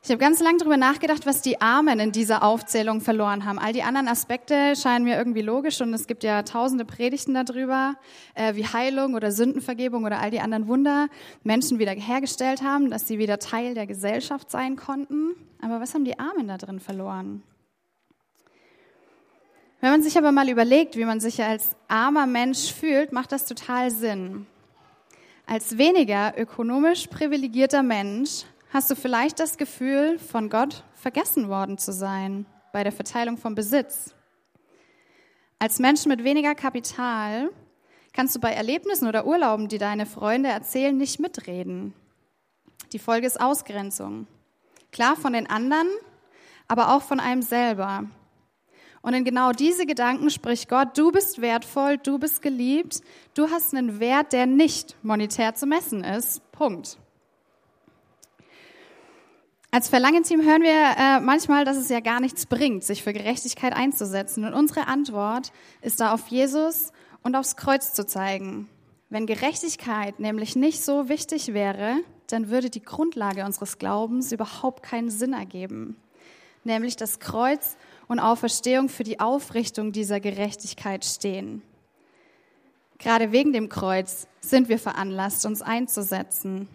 Ich 0.00 0.10
habe 0.10 0.18
ganz 0.18 0.40
lange 0.40 0.58
darüber 0.58 0.76
nachgedacht, 0.76 1.26
was 1.26 1.42
die 1.42 1.60
Armen 1.60 1.98
in 1.98 2.12
dieser 2.12 2.44
Aufzählung 2.44 3.00
verloren 3.00 3.44
haben. 3.44 3.58
All 3.58 3.72
die 3.72 3.82
anderen 3.82 4.06
Aspekte 4.06 4.74
scheinen 4.76 5.04
mir 5.04 5.18
irgendwie 5.18 5.42
logisch 5.42 5.80
und 5.80 5.92
es 5.92 6.06
gibt 6.06 6.22
ja 6.22 6.44
tausende 6.44 6.84
Predigten 6.84 7.34
darüber, 7.34 7.94
äh, 8.34 8.54
wie 8.54 8.64
Heilung 8.64 9.14
oder 9.14 9.32
Sündenvergebung 9.32 10.04
oder 10.04 10.20
all 10.20 10.30
die 10.30 10.40
anderen 10.40 10.68
Wunder 10.68 11.08
Menschen 11.42 11.80
wieder 11.80 11.92
hergestellt 11.92 12.62
haben, 12.62 12.90
dass 12.90 13.08
sie 13.08 13.18
wieder 13.18 13.38
Teil 13.40 13.74
der 13.74 13.86
Gesellschaft 13.86 14.50
sein 14.50 14.76
konnten. 14.76 15.34
Aber 15.60 15.80
was 15.80 15.94
haben 15.94 16.04
die 16.04 16.18
Armen 16.18 16.46
da 16.46 16.58
drin 16.58 16.78
verloren? 16.78 17.42
Wenn 19.80 19.90
man 19.90 20.02
sich 20.02 20.16
aber 20.16 20.32
mal 20.32 20.48
überlegt, 20.48 20.96
wie 20.96 21.04
man 21.04 21.20
sich 21.20 21.42
als 21.42 21.76
armer 21.88 22.26
Mensch 22.26 22.72
fühlt, 22.72 23.12
macht 23.12 23.32
das 23.32 23.46
total 23.46 23.90
Sinn. 23.90 24.46
Als 25.44 25.76
weniger 25.76 26.34
ökonomisch 26.36 27.08
privilegierter 27.08 27.82
Mensch 27.82 28.44
Hast 28.70 28.90
du 28.90 28.96
vielleicht 28.96 29.40
das 29.40 29.56
Gefühl, 29.56 30.18
von 30.18 30.50
Gott 30.50 30.84
vergessen 30.92 31.48
worden 31.48 31.78
zu 31.78 31.90
sein 31.90 32.44
bei 32.70 32.84
der 32.84 32.92
Verteilung 32.92 33.38
von 33.38 33.54
Besitz? 33.54 34.14
Als 35.58 35.78
Mensch 35.78 36.04
mit 36.04 36.22
weniger 36.22 36.54
Kapital 36.54 37.48
kannst 38.12 38.36
du 38.36 38.40
bei 38.40 38.52
Erlebnissen 38.52 39.08
oder 39.08 39.26
Urlauben, 39.26 39.68
die 39.68 39.78
deine 39.78 40.04
Freunde 40.04 40.50
erzählen, 40.50 40.94
nicht 40.94 41.18
mitreden. 41.18 41.94
Die 42.92 42.98
Folge 42.98 43.26
ist 43.26 43.40
Ausgrenzung. 43.40 44.26
Klar 44.92 45.16
von 45.16 45.32
den 45.32 45.48
anderen, 45.48 45.88
aber 46.68 46.94
auch 46.94 47.02
von 47.02 47.20
einem 47.20 47.40
selber. 47.40 48.04
Und 49.00 49.14
in 49.14 49.24
genau 49.24 49.52
diese 49.52 49.86
Gedanken 49.86 50.28
spricht 50.28 50.68
Gott, 50.68 50.98
du 50.98 51.10
bist 51.10 51.40
wertvoll, 51.40 51.96
du 51.96 52.18
bist 52.18 52.42
geliebt, 52.42 53.00
du 53.32 53.48
hast 53.48 53.74
einen 53.74 53.98
Wert, 53.98 54.34
der 54.34 54.44
nicht 54.44 55.02
monetär 55.02 55.54
zu 55.54 55.64
messen 55.64 56.04
ist. 56.04 56.52
Punkt. 56.52 56.98
Als 59.70 59.90
Verlangen-Team 59.90 60.42
hören 60.42 60.62
wir 60.62 60.70
äh, 60.70 61.20
manchmal, 61.20 61.66
dass 61.66 61.76
es 61.76 61.90
ja 61.90 62.00
gar 62.00 62.20
nichts 62.20 62.46
bringt, 62.46 62.84
sich 62.84 63.02
für 63.02 63.12
Gerechtigkeit 63.12 63.74
einzusetzen. 63.74 64.44
Und 64.44 64.54
unsere 64.54 64.86
Antwort 64.86 65.52
ist 65.82 66.00
da 66.00 66.14
auf 66.14 66.28
Jesus 66.28 66.90
und 67.22 67.36
aufs 67.36 67.54
Kreuz 67.54 67.92
zu 67.92 68.06
zeigen. 68.06 68.66
Wenn 69.10 69.26
Gerechtigkeit 69.26 70.20
nämlich 70.20 70.56
nicht 70.56 70.82
so 70.82 71.10
wichtig 71.10 71.52
wäre, 71.52 71.98
dann 72.28 72.48
würde 72.48 72.70
die 72.70 72.82
Grundlage 72.82 73.44
unseres 73.44 73.76
Glaubens 73.78 74.32
überhaupt 74.32 74.82
keinen 74.82 75.10
Sinn 75.10 75.34
ergeben. 75.34 75.96
Nämlich 76.64 76.96
das 76.96 77.20
Kreuz 77.20 77.76
und 78.06 78.20
Auferstehung 78.20 78.88
für 78.88 79.04
die 79.04 79.20
Aufrichtung 79.20 79.92
dieser 79.92 80.18
Gerechtigkeit 80.18 81.04
stehen. 81.04 81.60
Gerade 82.98 83.32
wegen 83.32 83.52
dem 83.52 83.68
Kreuz 83.68 84.28
sind 84.40 84.70
wir 84.70 84.78
veranlasst, 84.78 85.44
uns 85.44 85.60
einzusetzen 85.60 86.68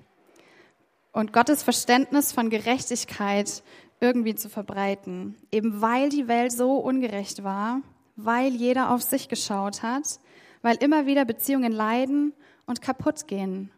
und 1.13 1.31
Gottes 1.31 1.63
Verständnis 1.63 2.33
von 2.33 2.49
Gerechtigkeit 2.49 3.63
irgendwie 4.01 4.35
zu 4.35 4.49
verbreiten. 4.49 5.35
Eben 5.51 5.81
weil 5.81 6.09
die 6.09 6.27
Welt 6.27 6.51
so 6.51 6.75
ungerecht 6.77 7.43
war, 7.43 7.81
weil 8.15 8.53
jeder 8.53 8.91
auf 8.91 9.01
sich 9.01 9.29
geschaut 9.29 9.81
hat, 9.81 10.19
weil 10.61 10.75
immer 10.77 11.05
wieder 11.05 11.23
Beziehungen 11.23 11.71
leiden 11.71 12.33
und 12.65 12.81
kaputt 12.81 13.27
gehen. 13.27 13.71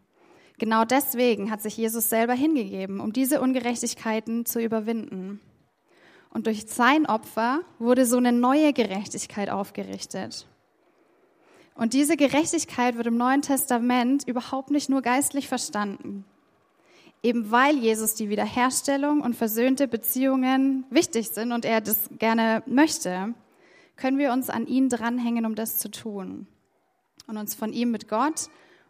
Genau 0.58 0.84
deswegen 0.84 1.50
hat 1.50 1.60
sich 1.60 1.76
Jesus 1.76 2.08
selber 2.08 2.32
hingegeben, 2.32 3.00
um 3.00 3.12
diese 3.12 3.40
Ungerechtigkeiten 3.40 4.46
zu 4.46 4.60
überwinden. 4.60 5.40
Und 6.30 6.46
durch 6.46 6.66
sein 6.66 7.06
Opfer 7.06 7.60
wurde 7.78 8.06
so 8.06 8.16
eine 8.16 8.32
neue 8.32 8.72
Gerechtigkeit 8.72 9.50
aufgerichtet. 9.50 10.46
Und 11.74 11.92
diese 11.92 12.16
Gerechtigkeit 12.16 12.96
wird 12.96 13.06
im 13.06 13.18
Neuen 13.18 13.42
Testament 13.42 14.26
überhaupt 14.26 14.70
nicht 14.70 14.88
nur 14.88 15.02
geistlich 15.02 15.46
verstanden. 15.46 16.24
Eben 17.22 17.50
weil 17.50 17.76
Jesus 17.76 18.14
die 18.14 18.28
Wiederherstellung 18.28 19.20
und 19.20 19.34
versöhnte 19.34 19.88
Beziehungen 19.88 20.84
wichtig 20.90 21.28
sind 21.28 21.52
und 21.52 21.64
er 21.64 21.80
das 21.80 22.08
gerne 22.18 22.62
möchte, 22.66 23.34
können 23.96 24.18
wir 24.18 24.32
uns 24.32 24.50
an 24.50 24.66
ihn 24.66 24.88
dranhängen, 24.88 25.46
um 25.46 25.54
das 25.54 25.78
zu 25.78 25.90
tun 25.90 26.46
und 27.26 27.36
uns 27.36 27.54
von 27.54 27.72
ihm 27.72 27.90
mit 27.90 28.08
Gott 28.08 28.48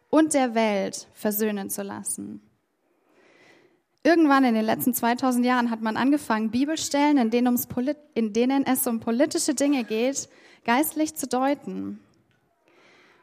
und 0.09 0.33
der 0.33 0.55
Welt 0.55 1.07
versöhnen 1.13 1.69
zu 1.69 1.83
lassen. 1.83 2.41
Irgendwann 4.03 4.45
in 4.45 4.53
den 4.53 4.63
letzten 4.63 4.93
2000 4.93 5.45
Jahren 5.45 5.69
hat 5.69 5.81
man 5.81 5.97
angefangen, 5.97 6.51
Bibelstellen, 6.51 7.17
in 7.17 7.29
denen, 7.29 7.59
in 8.13 8.31
denen, 8.33 8.65
es 8.65 8.87
um 8.87 8.99
politische 8.99 9.53
Dinge 9.53 9.83
geht, 9.83 10.29
geistlich 10.63 11.15
zu 11.15 11.27
deuten. 11.27 11.99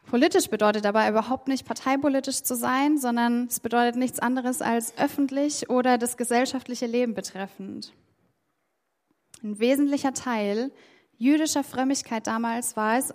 Politisch 0.05 0.49
bedeutet 0.49 0.85
dabei 0.85 1.09
überhaupt 1.09 1.47
nicht 1.47 1.65
parteipolitisch 1.65 2.43
zu 2.43 2.55
sein, 2.55 2.97
sondern 2.97 3.47
es 3.47 3.59
bedeutet 3.59 3.95
nichts 3.95 4.19
anderes 4.19 4.61
als 4.61 4.97
öffentlich 4.97 5.69
oder 5.69 5.97
das 5.97 6.15
gesellschaftliche 6.15 6.85
Leben 6.85 7.15
betreffend. 7.15 7.91
Ein 9.43 9.59
wesentlicher 9.59 10.13
Teil 10.13 10.71
jüdischer 11.17 11.63
Frömmigkeit 11.63 12.27
damals 12.27 12.75
war 12.75 12.97
es, 12.97 13.13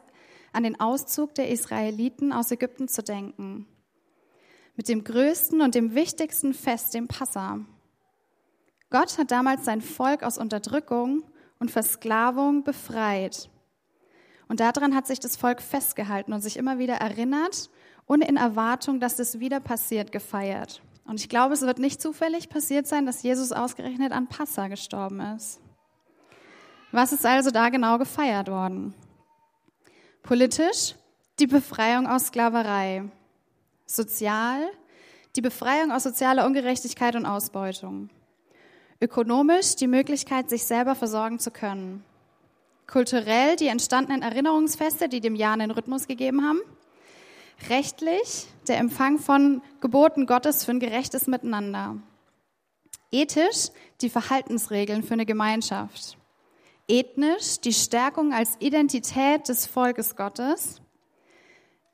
an 0.53 0.65
den 0.65 0.81
Auszug 0.81 1.35
der 1.35 1.49
Israeliten 1.49 2.33
aus 2.33 2.51
Ägypten 2.51 2.89
zu 2.89 3.03
denken. 3.03 3.67
Mit 4.77 4.89
dem 4.89 5.05
größten 5.05 5.61
und 5.61 5.75
dem 5.75 5.95
wichtigsten 5.95 6.55
Fest, 6.55 6.95
dem 6.95 7.07
Passa. 7.07 7.61
Gott 8.91 9.19
hat 9.19 9.31
damals 9.31 9.65
sein 9.65 9.81
Volk 9.81 10.25
aus 10.25 10.39
Unterdrückung 10.39 11.23
und 11.61 11.71
Versklavung 11.71 12.65
befreit. 12.65 13.49
Und 14.51 14.59
daran 14.59 14.97
hat 14.97 15.07
sich 15.07 15.21
das 15.21 15.37
Volk 15.37 15.63
festgehalten 15.63 16.33
und 16.33 16.41
sich 16.41 16.57
immer 16.57 16.81
wieder 16.81 16.95
erinnert 16.95 17.71
und 18.07 18.21
in 18.21 18.37
Erwartung, 18.37 18.99
dass 18.99 19.15
das 19.15 19.39
wieder 19.39 19.61
passiert, 19.61 20.11
gefeiert. 20.11 20.83
Und 21.05 21.21
ich 21.21 21.29
glaube, 21.29 21.55
es 21.55 21.61
wird 21.61 21.79
nicht 21.79 22.03
zufällig 22.03 22.49
passiert 22.49 22.89
sein, 22.89 23.07
dass 23.07 23.23
Jesus 23.23 23.53
ausgerechnet 23.53 24.11
an 24.11 24.27
Passa 24.27 24.67
gestorben 24.67 25.21
ist. 25.21 25.61
Was 26.91 27.13
ist 27.13 27.25
also 27.25 27.53
da 27.53 27.69
genau 27.69 27.97
gefeiert 27.99 28.49
worden? 28.49 28.93
Politisch 30.25 30.97
die 31.39 31.47
Befreiung 31.47 32.09
aus 32.09 32.27
Sklaverei. 32.27 33.05
Sozial 33.87 34.69
die 35.37 35.43
Befreiung 35.43 35.93
aus 35.93 36.03
sozialer 36.03 36.45
Ungerechtigkeit 36.45 37.15
und 37.15 37.25
Ausbeutung. 37.25 38.11
Ökonomisch 39.01 39.77
die 39.77 39.87
Möglichkeit, 39.87 40.51
sich 40.51 40.65
selber 40.65 40.97
versorgen 40.97 41.39
zu 41.39 41.53
können. 41.53 42.05
Kulturell 42.91 43.57
die 43.57 43.69
entstandenen 43.69 44.23
Erinnerungsfeste, 44.23 45.09
die 45.09 45.21
dem 45.21 45.35
Jahr 45.35 45.55
einen 45.55 45.71
Rhythmus 45.71 46.07
gegeben 46.07 46.43
haben. 46.43 46.61
Rechtlich 47.69 48.47
der 48.69 48.79
Empfang 48.79 49.19
von 49.19 49.63
Geboten 49.81 50.27
Gottes 50.27 50.65
für 50.65 50.73
ein 50.73 50.81
gerechtes 50.81 51.27
Miteinander. 51.27 51.97
Ethisch 53.13 53.69
die 54.01 54.11
Verhaltensregeln 54.11 55.03
für 55.03 55.15
eine 55.15 55.27
Gemeinschaft 55.27 56.17
ethnisch 56.91 57.61
die 57.61 57.73
Stärkung 57.73 58.33
als 58.35 58.57
Identität 58.59 59.49
des 59.49 59.67
Volkes 59.67 60.17
Gottes, 60.17 60.83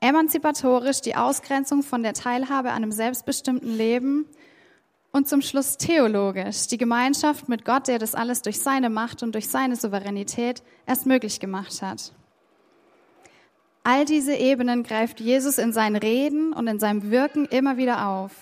emanzipatorisch 0.00 1.02
die 1.02 1.16
Ausgrenzung 1.16 1.82
von 1.82 2.02
der 2.02 2.14
Teilhabe 2.14 2.70
an 2.70 2.82
einem 2.82 2.92
selbstbestimmten 2.92 3.76
Leben 3.76 4.26
und 5.16 5.26
zum 5.26 5.40
Schluss 5.40 5.78
theologisch 5.78 6.66
die 6.66 6.76
Gemeinschaft 6.76 7.49
mit 7.49 7.64
Gott, 7.64 7.88
der 7.88 7.99
das 7.99 8.14
alles 8.14 8.42
durch 8.42 8.61
seine 8.61 8.90
Macht 8.90 9.23
und 9.23 9.35
durch 9.35 9.49
seine 9.49 9.75
Souveränität 9.75 10.62
erst 10.85 11.06
möglich 11.06 11.40
gemacht 11.40 11.80
hat. 11.80 12.12
All 13.82 14.04
diese 14.04 14.35
Ebenen 14.35 14.82
greift 14.82 15.20
Jesus 15.20 15.56
in 15.56 15.73
seinen 15.73 15.96
Reden 15.96 16.52
und 16.52 16.66
in 16.66 16.78
seinem 16.78 17.11
Wirken 17.11 17.46
immer 17.46 17.78
wieder 17.78 18.08
auf. 18.08 18.32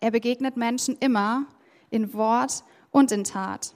Er 0.00 0.10
begegnet 0.10 0.56
Menschen 0.56 0.96
immer 0.98 1.44
in 1.90 2.14
Wort 2.14 2.64
und 2.90 3.12
in 3.12 3.24
Tat. 3.24 3.74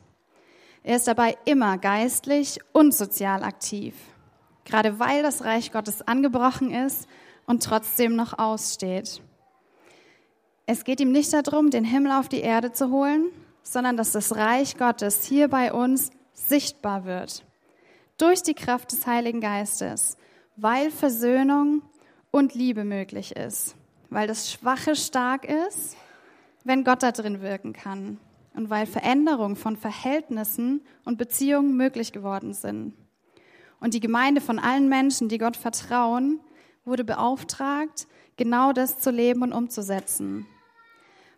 Er 0.84 0.96
ist 0.96 1.08
dabei 1.08 1.36
immer 1.44 1.76
geistlich 1.76 2.60
und 2.72 2.94
sozial 2.94 3.42
aktiv, 3.42 3.94
gerade 4.64 4.98
weil 4.98 5.22
das 5.22 5.44
Reich 5.44 5.70
Gottes 5.70 6.00
angebrochen 6.00 6.72
ist 6.72 7.06
und 7.44 7.62
trotzdem 7.62 8.16
noch 8.16 8.38
aussteht. 8.38 9.20
Es 10.72 10.84
geht 10.84 11.00
ihm 11.00 11.12
nicht 11.12 11.34
darum, 11.34 11.68
den 11.68 11.84
Himmel 11.84 12.12
auf 12.12 12.30
die 12.30 12.40
Erde 12.40 12.72
zu 12.72 12.90
holen, 12.90 13.26
sondern 13.62 13.98
dass 13.98 14.12
das 14.12 14.34
Reich 14.34 14.78
Gottes 14.78 15.22
hier 15.22 15.48
bei 15.48 15.70
uns 15.70 16.08
sichtbar 16.32 17.04
wird. 17.04 17.44
Durch 18.16 18.42
die 18.42 18.54
Kraft 18.54 18.90
des 18.90 19.06
Heiligen 19.06 19.42
Geistes, 19.42 20.16
weil 20.56 20.90
Versöhnung 20.90 21.82
und 22.30 22.54
Liebe 22.54 22.84
möglich 22.84 23.36
ist, 23.36 23.76
weil 24.08 24.26
das 24.26 24.50
Schwache 24.50 24.96
stark 24.96 25.44
ist, 25.44 25.94
wenn 26.64 26.84
Gott 26.84 27.02
da 27.02 27.12
drin 27.12 27.42
wirken 27.42 27.74
kann 27.74 28.16
und 28.54 28.70
weil 28.70 28.86
Veränderung 28.86 29.56
von 29.56 29.76
Verhältnissen 29.76 30.80
und 31.04 31.18
Beziehungen 31.18 31.76
möglich 31.76 32.12
geworden 32.12 32.54
sind. 32.54 32.94
Und 33.78 33.92
die 33.92 34.00
Gemeinde 34.00 34.40
von 34.40 34.58
allen 34.58 34.88
Menschen, 34.88 35.28
die 35.28 35.36
Gott 35.36 35.58
vertrauen, 35.58 36.40
wurde 36.86 37.04
beauftragt, 37.04 38.06
genau 38.38 38.72
das 38.72 39.00
zu 39.00 39.10
leben 39.10 39.42
und 39.42 39.52
umzusetzen. 39.52 40.46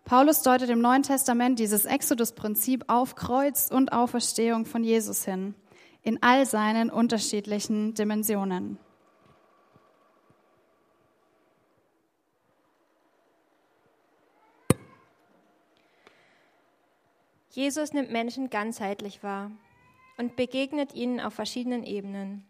Paulus 0.05 0.43
deutet 0.43 0.69
im 0.69 0.83
Neuen 0.83 1.03
Testament 1.03 1.59
dieses 1.59 1.87
Exodus-Prinzip 1.87 2.85
auf 2.89 3.15
Kreuz 3.15 3.71
und 3.71 3.93
Auferstehung 3.93 4.67
von 4.67 4.85
Jesus 4.85 5.25
hin, 5.25 5.55
in 6.03 6.23
all 6.23 6.45
seinen 6.45 6.91
unterschiedlichen 6.91 7.95
Dimensionen. 7.95 8.79
Jesus 17.49 17.95
nimmt 17.95 18.11
Menschen 18.11 18.51
ganzheitlich 18.51 19.23
wahr 19.23 19.51
und 20.19 20.37
begegnet 20.37 20.93
ihnen 20.93 21.19
auf 21.19 21.33
verschiedenen 21.33 21.83
Ebenen. 21.83 22.45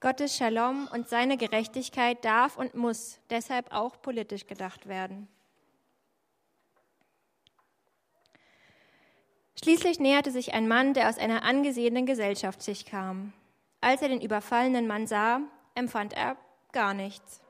Gottes 0.00 0.36
Shalom 0.36 0.88
und 0.90 1.08
seine 1.08 1.36
Gerechtigkeit 1.36 2.24
darf 2.24 2.56
und 2.56 2.74
muss 2.74 3.18
deshalb 3.28 3.74
auch 3.74 4.00
politisch 4.00 4.46
gedacht 4.46 4.88
werden. 4.88 5.28
Schließlich 9.62 9.98
näherte 9.98 10.30
sich 10.30 10.54
ein 10.54 10.68
Mann, 10.68 10.94
der 10.94 11.08
aus 11.08 11.18
einer 11.18 11.42
angesehenen 11.42 12.06
Gesellschaftsschicht 12.06 12.88
kam. 12.88 13.32
Als 13.80 14.02
er 14.02 14.08
den 14.08 14.20
überfallenen 14.20 14.86
Mann 14.86 15.06
sah, 15.06 15.40
empfand 15.74 16.12
er 16.12 16.36
gar 16.72 16.94
nichts. 16.94 17.42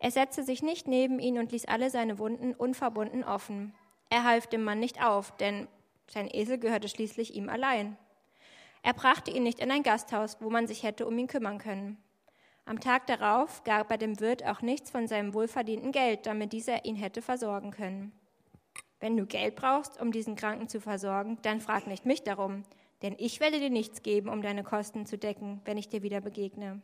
Er 0.00 0.10
setzte 0.10 0.42
sich 0.42 0.62
nicht 0.62 0.88
neben 0.88 1.20
ihn 1.20 1.38
und 1.38 1.52
ließ 1.52 1.66
alle 1.66 1.90
seine 1.90 2.18
Wunden 2.18 2.54
unverbunden 2.54 3.22
offen. 3.22 3.72
Er 4.10 4.24
half 4.24 4.46
dem 4.46 4.64
Mann 4.64 4.80
nicht 4.80 5.04
auf, 5.04 5.36
denn 5.36 5.68
sein 6.08 6.28
Esel 6.32 6.58
gehörte 6.58 6.88
schließlich 6.88 7.34
ihm 7.34 7.48
allein. 7.48 7.96
Er 8.82 8.94
brachte 8.94 9.30
ihn 9.30 9.42
nicht 9.42 9.60
in 9.60 9.70
ein 9.70 9.82
Gasthaus, 9.82 10.38
wo 10.40 10.50
man 10.50 10.66
sich 10.66 10.82
hätte 10.82 11.06
um 11.06 11.18
ihn 11.18 11.26
kümmern 11.26 11.58
können. 11.58 11.98
Am 12.64 12.80
Tag 12.80 13.06
darauf 13.06 13.64
gab 13.64 13.90
er 13.90 13.98
dem 13.98 14.20
Wirt 14.20 14.44
auch 14.44 14.60
nichts 14.60 14.90
von 14.90 15.06
seinem 15.06 15.34
wohlverdienten 15.34 15.92
Geld, 15.92 16.26
damit 16.26 16.52
dieser 16.52 16.84
ihn 16.84 16.96
hätte 16.96 17.22
versorgen 17.22 17.70
können. 17.70 18.12
Wenn 19.00 19.16
du 19.16 19.26
Geld 19.26 19.54
brauchst, 19.54 20.00
um 20.00 20.10
diesen 20.10 20.34
Kranken 20.34 20.68
zu 20.68 20.80
versorgen, 20.80 21.38
dann 21.42 21.60
frag 21.60 21.86
nicht 21.86 22.04
mich 22.04 22.22
darum, 22.22 22.64
denn 23.02 23.14
ich 23.18 23.38
werde 23.40 23.60
dir 23.60 23.70
nichts 23.70 24.02
geben, 24.02 24.28
um 24.28 24.42
deine 24.42 24.64
Kosten 24.64 25.06
zu 25.06 25.16
decken, 25.16 25.60
wenn 25.64 25.78
ich 25.78 25.88
dir 25.88 26.02
wieder 26.02 26.20
begegne. 26.20 26.82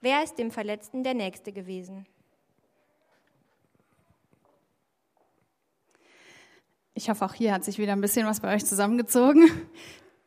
Wer 0.00 0.22
ist 0.22 0.36
dem 0.36 0.50
Verletzten 0.50 1.02
der 1.04 1.14
Nächste 1.14 1.52
gewesen? 1.52 2.06
Ich 6.94 7.10
hoffe, 7.10 7.24
auch 7.24 7.34
hier 7.34 7.52
hat 7.52 7.64
sich 7.64 7.78
wieder 7.78 7.92
ein 7.92 8.00
bisschen 8.00 8.26
was 8.26 8.40
bei 8.40 8.54
euch 8.54 8.64
zusammengezogen. 8.64 9.48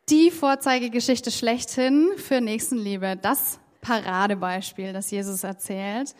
Die 0.08 0.30
Vorzeigegeschichte 0.30 1.30
schlechthin 1.30 2.12
für 2.16 2.40
Nächstenliebe. 2.40 3.16
Das 3.20 3.60
Paradebeispiel, 3.82 4.92
das 4.92 5.10
Jesus 5.10 5.44
erzählt. 5.44 6.14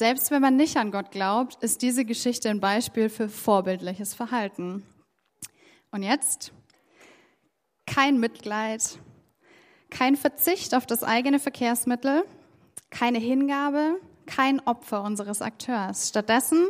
Selbst 0.00 0.30
wenn 0.30 0.40
man 0.40 0.56
nicht 0.56 0.78
an 0.78 0.92
Gott 0.92 1.10
glaubt, 1.10 1.62
ist 1.62 1.82
diese 1.82 2.06
Geschichte 2.06 2.48
ein 2.48 2.58
Beispiel 2.58 3.10
für 3.10 3.28
vorbildliches 3.28 4.14
Verhalten. 4.14 4.82
Und 5.90 6.02
jetzt 6.02 6.52
kein 7.84 8.18
Mitleid, 8.18 8.98
kein 9.90 10.16
Verzicht 10.16 10.74
auf 10.74 10.86
das 10.86 11.04
eigene 11.04 11.38
Verkehrsmittel, 11.38 12.24
keine 12.88 13.18
Hingabe, 13.18 14.00
kein 14.24 14.60
Opfer 14.60 15.02
unseres 15.02 15.42
Akteurs. 15.42 16.08
Stattdessen 16.08 16.66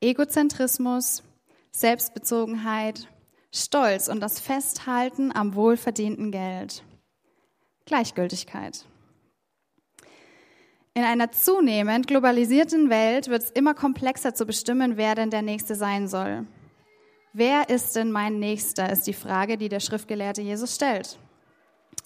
Egozentrismus, 0.00 1.24
Selbstbezogenheit, 1.72 3.08
Stolz 3.52 4.06
und 4.06 4.20
das 4.20 4.38
Festhalten 4.38 5.34
am 5.34 5.56
wohlverdienten 5.56 6.30
Geld. 6.30 6.84
Gleichgültigkeit. 7.86 8.86
In 10.96 11.04
einer 11.04 11.30
zunehmend 11.30 12.06
globalisierten 12.06 12.88
Welt 12.88 13.28
wird 13.28 13.42
es 13.42 13.50
immer 13.50 13.74
komplexer 13.74 14.32
zu 14.32 14.46
bestimmen, 14.46 14.96
wer 14.96 15.14
denn 15.14 15.28
der 15.28 15.42
Nächste 15.42 15.74
sein 15.74 16.08
soll. 16.08 16.46
Wer 17.34 17.68
ist 17.68 17.96
denn 17.96 18.10
mein 18.10 18.38
Nächster, 18.38 18.90
ist 18.90 19.06
die 19.06 19.12
Frage, 19.12 19.58
die 19.58 19.68
der 19.68 19.80
Schriftgelehrte 19.80 20.40
Jesus 20.40 20.74
stellt. 20.74 21.18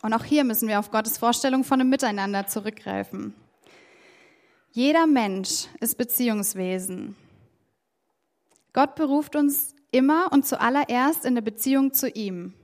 Und 0.03 0.13
auch 0.13 0.25
hier 0.25 0.43
müssen 0.43 0.67
wir 0.67 0.81
auf 0.81 0.91
Gottes 0.91 1.19
Vorstellung 1.19 1.63
von 1.63 1.81
einem 1.81 1.89
Miteinander 1.89 2.49
zurückgreifen. 2.49 3.33
Jeder 4.73 5.07
Mensch 5.07 5.69
ist 5.79 5.97
Beziehungswesen. 5.97 7.15
Gott 8.73 8.97
beruft 8.97 9.37
uns 9.37 9.77
immer 9.93 10.33
und 10.33 10.47
zuallererst 10.47 11.25
in 11.25 11.37
der 11.37 11.43
Beziehung 11.43 11.93
zu 11.93 12.09
ihm. 12.09 12.55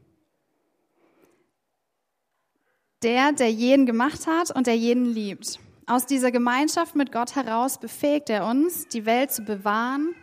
Der, 3.05 3.31
der 3.31 3.53
jeden 3.53 3.87
gemacht 3.87 4.27
hat 4.27 4.51
und 4.51 4.67
der 4.67 4.77
jeden 4.77 5.05
liebt. 5.05 5.61
Aus 5.89 6.05
dieser 6.05 6.33
Gemeinschaft 6.33 6.97
mit 6.97 7.13
Gott 7.13 7.37
heraus 7.37 7.79
befähigt 7.79 8.29
er 8.29 8.45
uns, 8.45 8.89
die 8.89 9.07
Welt 9.07 9.31
zu 9.31 9.43
bewahren 9.43 10.17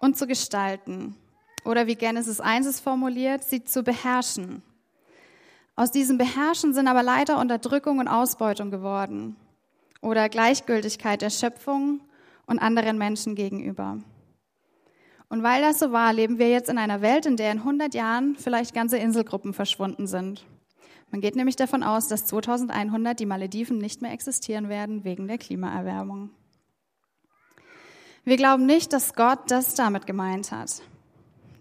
und 0.00 0.18
zu 0.18 0.26
gestalten 0.26 1.16
oder 1.64 1.86
wie 1.86 1.94
Genesis 1.94 2.40
1 2.40 2.66
es 2.66 2.80
formuliert, 2.80 3.42
sie 3.42 3.64
zu 3.64 3.82
beherrschen. 3.82 4.62
Aus 5.76 5.90
diesem 5.90 6.18
Beherrschen 6.18 6.74
sind 6.74 6.88
aber 6.88 7.02
leider 7.02 7.38
Unterdrückung 7.38 7.98
und 7.98 8.08
Ausbeutung 8.08 8.70
geworden 8.70 9.36
oder 10.02 10.28
Gleichgültigkeit 10.28 11.22
der 11.22 11.30
Schöpfung 11.30 12.00
und 12.46 12.58
anderen 12.58 12.98
Menschen 12.98 13.34
gegenüber. 13.34 13.98
Und 15.30 15.42
weil 15.42 15.62
das 15.62 15.78
so 15.78 15.90
war, 15.90 16.12
leben 16.12 16.38
wir 16.38 16.50
jetzt 16.50 16.68
in 16.68 16.78
einer 16.78 17.00
Welt, 17.00 17.24
in 17.24 17.36
der 17.36 17.52
in 17.52 17.58
100 17.58 17.94
Jahren 17.94 18.36
vielleicht 18.36 18.74
ganze 18.74 18.98
Inselgruppen 18.98 19.54
verschwunden 19.54 20.06
sind. 20.06 20.44
Man 21.10 21.20
geht 21.20 21.36
nämlich 21.36 21.56
davon 21.56 21.82
aus, 21.82 22.08
dass 22.08 22.26
2100 22.26 23.18
die 23.18 23.26
Malediven 23.26 23.78
nicht 23.78 24.02
mehr 24.02 24.12
existieren 24.12 24.68
werden 24.68 25.04
wegen 25.04 25.26
der 25.26 25.38
Klimaerwärmung. 25.38 26.30
Wir 28.24 28.36
glauben 28.36 28.66
nicht, 28.66 28.92
dass 28.92 29.14
Gott 29.14 29.50
das 29.50 29.74
damit 29.74 30.06
gemeint 30.06 30.52
hat. 30.52 30.82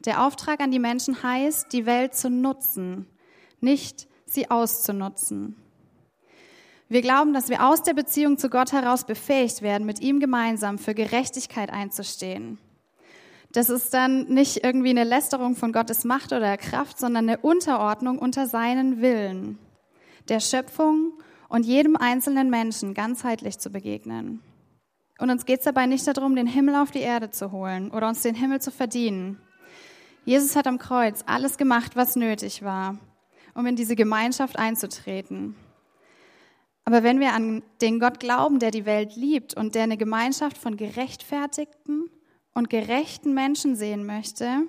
Der 0.06 0.26
Auftrag 0.26 0.60
an 0.60 0.72
die 0.72 0.80
Menschen 0.80 1.24
heißt, 1.24 1.72
die 1.72 1.86
Welt 1.86 2.14
zu 2.14 2.30
nutzen, 2.30 3.08
nicht 3.62 4.08
sie 4.26 4.52
auszunutzen. 4.52 5.56
Wir 6.90 7.02
glauben, 7.02 7.34
dass 7.34 7.50
wir 7.50 7.68
aus 7.68 7.84
der 7.84 7.94
Beziehung 7.94 8.38
zu 8.38 8.50
Gott 8.50 8.72
heraus 8.72 9.06
befähigt 9.06 9.62
werden, 9.62 9.86
mit 9.86 10.00
ihm 10.00 10.20
gemeinsam 10.20 10.78
für 10.78 10.94
Gerechtigkeit 10.94 11.70
einzustehen. 11.70 12.60
Das 13.52 13.70
ist 13.70 13.94
dann 13.94 14.26
nicht 14.26 14.64
irgendwie 14.64 14.90
eine 14.90 15.04
Lästerung 15.04 15.56
von 15.56 15.72
Gottes 15.72 16.04
Macht 16.04 16.34
oder 16.34 16.58
Kraft, 16.58 17.00
sondern 17.00 17.30
eine 17.30 17.40
Unterordnung 17.40 18.20
unter 18.20 18.48
seinen 18.48 19.02
Willen, 19.02 19.58
der 20.28 20.40
Schöpfung 20.40 21.14
und 21.50 21.66
jedem 21.66 21.96
einzelnen 21.96 22.50
Menschen 22.50 22.94
ganzheitlich 22.94 23.58
zu 23.58 23.70
begegnen. 23.70 24.42
Und 25.20 25.32
uns 25.32 25.46
geht 25.46 25.60
es 25.60 25.66
dabei 25.66 25.86
nicht 25.86 26.06
darum, 26.06 26.36
den 26.36 26.48
Himmel 26.48 26.76
auf 26.76 26.92
die 26.92 27.00
Erde 27.00 27.32
zu 27.32 27.52
holen 27.52 27.90
oder 27.92 28.08
uns 28.08 28.22
den 28.22 28.36
Himmel 28.36 28.62
zu 28.62 28.70
verdienen. 28.70 29.40
Jesus 30.26 30.56
hat 30.56 30.68
am 30.68 30.78
Kreuz 30.78 31.24
alles 31.26 31.58
gemacht, 31.58 31.96
was 31.96 32.16
nötig 32.16 32.62
war, 32.64 32.98
um 33.56 33.66
in 33.66 33.76
diese 33.76 33.96
Gemeinschaft 33.96 34.60
einzutreten. 34.60 35.56
Aber 36.84 37.02
wenn 37.02 37.20
wir 37.20 37.34
an 37.34 37.64
den 37.82 38.00
Gott 38.00 38.20
glauben, 38.20 38.60
der 38.60 38.72
die 38.72 38.86
Welt 38.86 39.16
liebt 39.16 39.56
und 39.56 39.74
der 39.74 39.84
eine 39.84 39.98
Gemeinschaft 39.98 40.58
von 40.58 40.78
gerechtfertigten 40.78 42.10
und 42.58 42.72
gerechten 42.72 43.36
Menschen 43.36 43.76
sehen 43.76 44.04
möchte, 44.04 44.64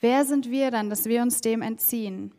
wer 0.00 0.26
sind 0.26 0.50
wir 0.50 0.70
dann, 0.70 0.90
dass 0.90 1.06
wir 1.06 1.22
uns 1.22 1.40
dem 1.40 1.62
entziehen? 1.62 2.32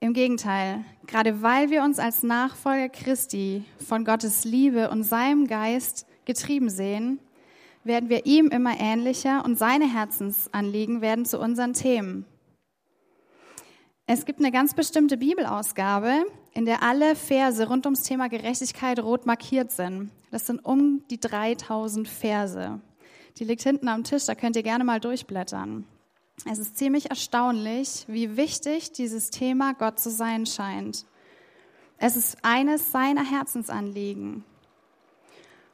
Im 0.00 0.12
Gegenteil, 0.12 0.84
gerade 1.06 1.40
weil 1.40 1.70
wir 1.70 1.82
uns 1.82 1.98
als 1.98 2.22
Nachfolger 2.22 2.90
Christi 2.90 3.64
von 3.78 4.04
Gottes 4.04 4.44
Liebe 4.44 4.90
und 4.90 5.02
seinem 5.02 5.46
Geist 5.46 6.06
getrieben 6.26 6.68
sehen, 6.68 7.20
werden 7.84 8.10
wir 8.10 8.26
ihm 8.26 8.48
immer 8.48 8.78
ähnlicher 8.78 9.42
und 9.46 9.56
seine 9.58 9.90
Herzensanliegen 9.90 11.00
werden 11.00 11.24
zu 11.24 11.40
unseren 11.40 11.72
Themen. 11.72 12.26
Es 14.06 14.26
gibt 14.26 14.40
eine 14.40 14.52
ganz 14.52 14.74
bestimmte 14.74 15.16
Bibelausgabe, 15.16 16.26
in 16.52 16.66
der 16.66 16.82
alle 16.82 17.16
Verse 17.16 17.66
rund 17.66 17.86
ums 17.86 18.02
Thema 18.02 18.28
Gerechtigkeit 18.28 19.00
rot 19.00 19.24
markiert 19.24 19.72
sind. 19.72 20.10
Das 20.30 20.46
sind 20.46 20.62
um 20.62 21.02
die 21.08 21.18
3000 21.18 22.06
Verse. 22.06 22.80
Die 23.38 23.44
liegt 23.44 23.62
hinten 23.62 23.88
am 23.88 24.02
Tisch, 24.02 24.26
da 24.26 24.34
könnt 24.34 24.56
ihr 24.56 24.64
gerne 24.64 24.82
mal 24.82 24.98
durchblättern. 24.98 25.84
Es 26.50 26.58
ist 26.58 26.76
ziemlich 26.76 27.10
erstaunlich, 27.10 28.04
wie 28.08 28.36
wichtig 28.36 28.92
dieses 28.92 29.30
Thema 29.30 29.74
Gott 29.74 30.00
zu 30.00 30.10
sein 30.10 30.44
scheint. 30.44 31.04
Es 31.98 32.16
ist 32.16 32.38
eines 32.42 32.90
seiner 32.90 33.24
Herzensanliegen. 33.24 34.44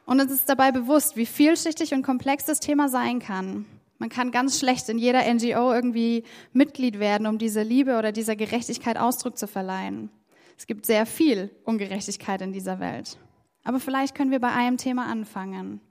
Und 0.05 0.21
uns 0.21 0.31
ist 0.31 0.47
dabei 0.47 0.71
bewusst, 0.71 1.17
wie 1.17 1.25
vielschichtig 1.25 1.93
und 1.93 2.03
komplex 2.03 2.45
das 2.45 2.59
Thema 2.59 2.87
sein 2.87 3.19
kann. 3.19 3.65
Man 3.97 4.09
kann 4.09 4.31
ganz 4.31 4.59
schlecht 4.59 4.87
in 4.89 4.99
jeder 4.99 5.21
NGO 5.33 5.71
irgendwie 5.73 6.23
Mitglied 6.53 6.99
werden, 6.99 7.25
um 7.25 7.39
dieser 7.39 7.63
Liebe 7.63 7.97
oder 7.97 8.11
dieser 8.11 8.35
Gerechtigkeit 8.35 8.97
Ausdruck 8.97 9.37
zu 9.37 9.47
verleihen. 9.47 10.09
Es 10.57 10.67
gibt 10.67 10.85
sehr 10.85 11.05
viel 11.07 11.49
Ungerechtigkeit 11.63 12.41
in 12.41 12.53
dieser 12.53 12.79
Welt. 12.79 13.17
Aber 13.63 13.79
vielleicht 13.79 14.13
können 14.13 14.31
wir 14.31 14.39
bei 14.39 14.51
einem 14.51 14.77
Thema 14.77 15.07
anfangen 15.07 15.81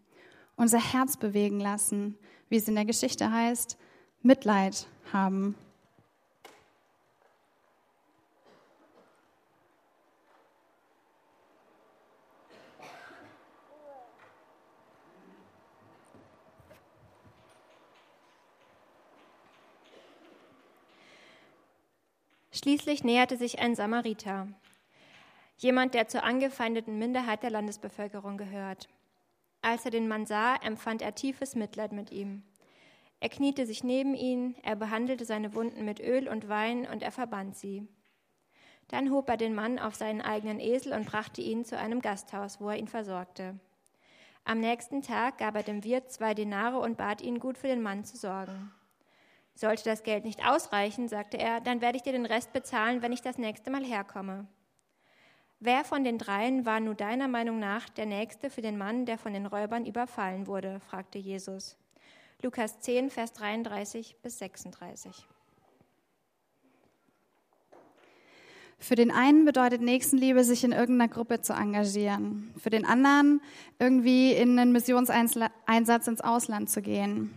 unser 0.57 0.79
Herz 0.79 1.17
bewegen 1.17 1.61
lassen, 1.61 2.19
wie 2.49 2.57
es 2.57 2.69
in 2.69 2.75
der 2.75 2.85
Geschichte 2.85 3.31
heißt, 3.31 3.77
Mitleid 4.23 4.87
haben. 5.13 5.55
Schließlich 22.65 23.05
näherte 23.05 23.37
sich 23.37 23.59
ein 23.59 23.75
Samariter, 23.75 24.49
jemand, 25.59 25.93
der 25.93 26.09
zur 26.09 26.23
angefeindeten 26.23 26.99
Minderheit 26.99 27.43
der 27.43 27.51
Landesbevölkerung 27.51 28.39
gehört. 28.39 28.89
Als 29.65 29.87
er 29.87 29.91
den 29.91 30.09
Mann 30.09 30.27
sah, 30.27 30.57
empfand 30.57 31.01
er 31.01 31.15
tiefes 31.15 31.55
Mitleid 31.55 31.91
mit 31.91 32.13
ihm. 32.13 32.43
Er 33.19 33.31
kniete 33.31 33.65
sich 33.65 33.83
neben 33.83 34.15
ihn, 34.15 34.57
er 34.63 34.77
behandelte 34.77 35.25
seine 35.25 35.55
Wunden 35.55 35.87
mit 35.87 36.01
Öl 36.01 36.29
und 36.29 36.51
Wein 36.51 36.87
und 36.87 37.03
er 37.03 37.11
verband 37.11 37.57
sie. 37.57 37.89
Dann 38.89 39.11
hob 39.11 39.27
er 39.31 39.39
den 39.39 39.55
Mann 39.55 39.79
auf 39.79 39.95
seinen 39.95 40.21
eigenen 40.21 40.61
Esel 40.61 40.93
und 40.93 41.07
brachte 41.07 41.41
ihn 41.41 41.65
zu 41.65 41.79
einem 41.79 42.03
Gasthaus, 42.03 42.61
wo 42.61 42.69
er 42.69 42.77
ihn 42.77 42.89
versorgte. 42.89 43.59
Am 44.45 44.61
nächsten 44.61 45.01
Tag 45.01 45.39
gab 45.39 45.57
er 45.57 45.63
dem 45.63 45.83
Wirt 45.83 46.13
zwei 46.13 46.35
Denare 46.35 46.79
und 46.79 46.99
bat 46.99 47.23
ihn, 47.23 47.39
gut 47.39 47.57
für 47.57 47.69
den 47.69 47.81
Mann 47.81 48.05
zu 48.05 48.19
sorgen. 48.19 48.71
Sollte 49.55 49.85
das 49.85 50.03
Geld 50.03 50.27
nicht 50.27 50.47
ausreichen, 50.47 51.09
sagte 51.09 51.39
er, 51.39 51.63
dann 51.63 51.81
werde 51.81 51.97
ich 51.97 52.03
dir 52.03 52.13
den 52.13 52.27
Rest 52.27 52.53
bezahlen, 52.53 53.01
wenn 53.01 53.13
ich 53.13 53.23
das 53.23 53.39
nächste 53.39 53.71
Mal 53.71 53.83
herkomme. 53.83 54.47
Wer 55.67 55.83
von 55.83 56.05
den 56.05 56.19
dreien 56.19 56.67
war 56.67 56.79
nun 56.79 56.95
deiner 56.95 57.27
Meinung 57.27 57.59
nach 57.59 57.89
der 57.89 58.05
Nächste 58.05 58.51
für 58.51 58.61
den 58.61 58.77
Mann, 58.77 59.07
der 59.07 59.17
von 59.17 59.33
den 59.33 59.47
Räubern 59.47 59.87
überfallen 59.87 60.47
wurde? 60.47 60.79
fragte 60.91 61.17
Jesus. 61.17 61.79
Lukas 62.43 62.81
10, 62.81 63.09
Vers 63.09 63.33
33 63.33 64.17
bis 64.23 64.39
36. 64.41 65.27
Für 68.79 68.95
den 68.95 69.11
einen 69.11 69.47
bedeutet 69.47 69.81
Nächstenliebe, 69.81 70.45
sich 70.45 70.65
in 70.65 70.73
irgendeiner 70.73 71.11
Gruppe 71.11 71.41
zu 71.41 71.55
engagieren. 71.55 72.53
Für 72.63 72.69
den 72.69 72.85
anderen 72.85 73.41
irgendwie 73.79 74.33
in 74.33 74.59
einen 74.59 74.73
Missionseinsatz 74.73 76.07
ins 76.07 76.21
Ausland 76.21 76.69
zu 76.69 76.83
gehen. 76.83 77.31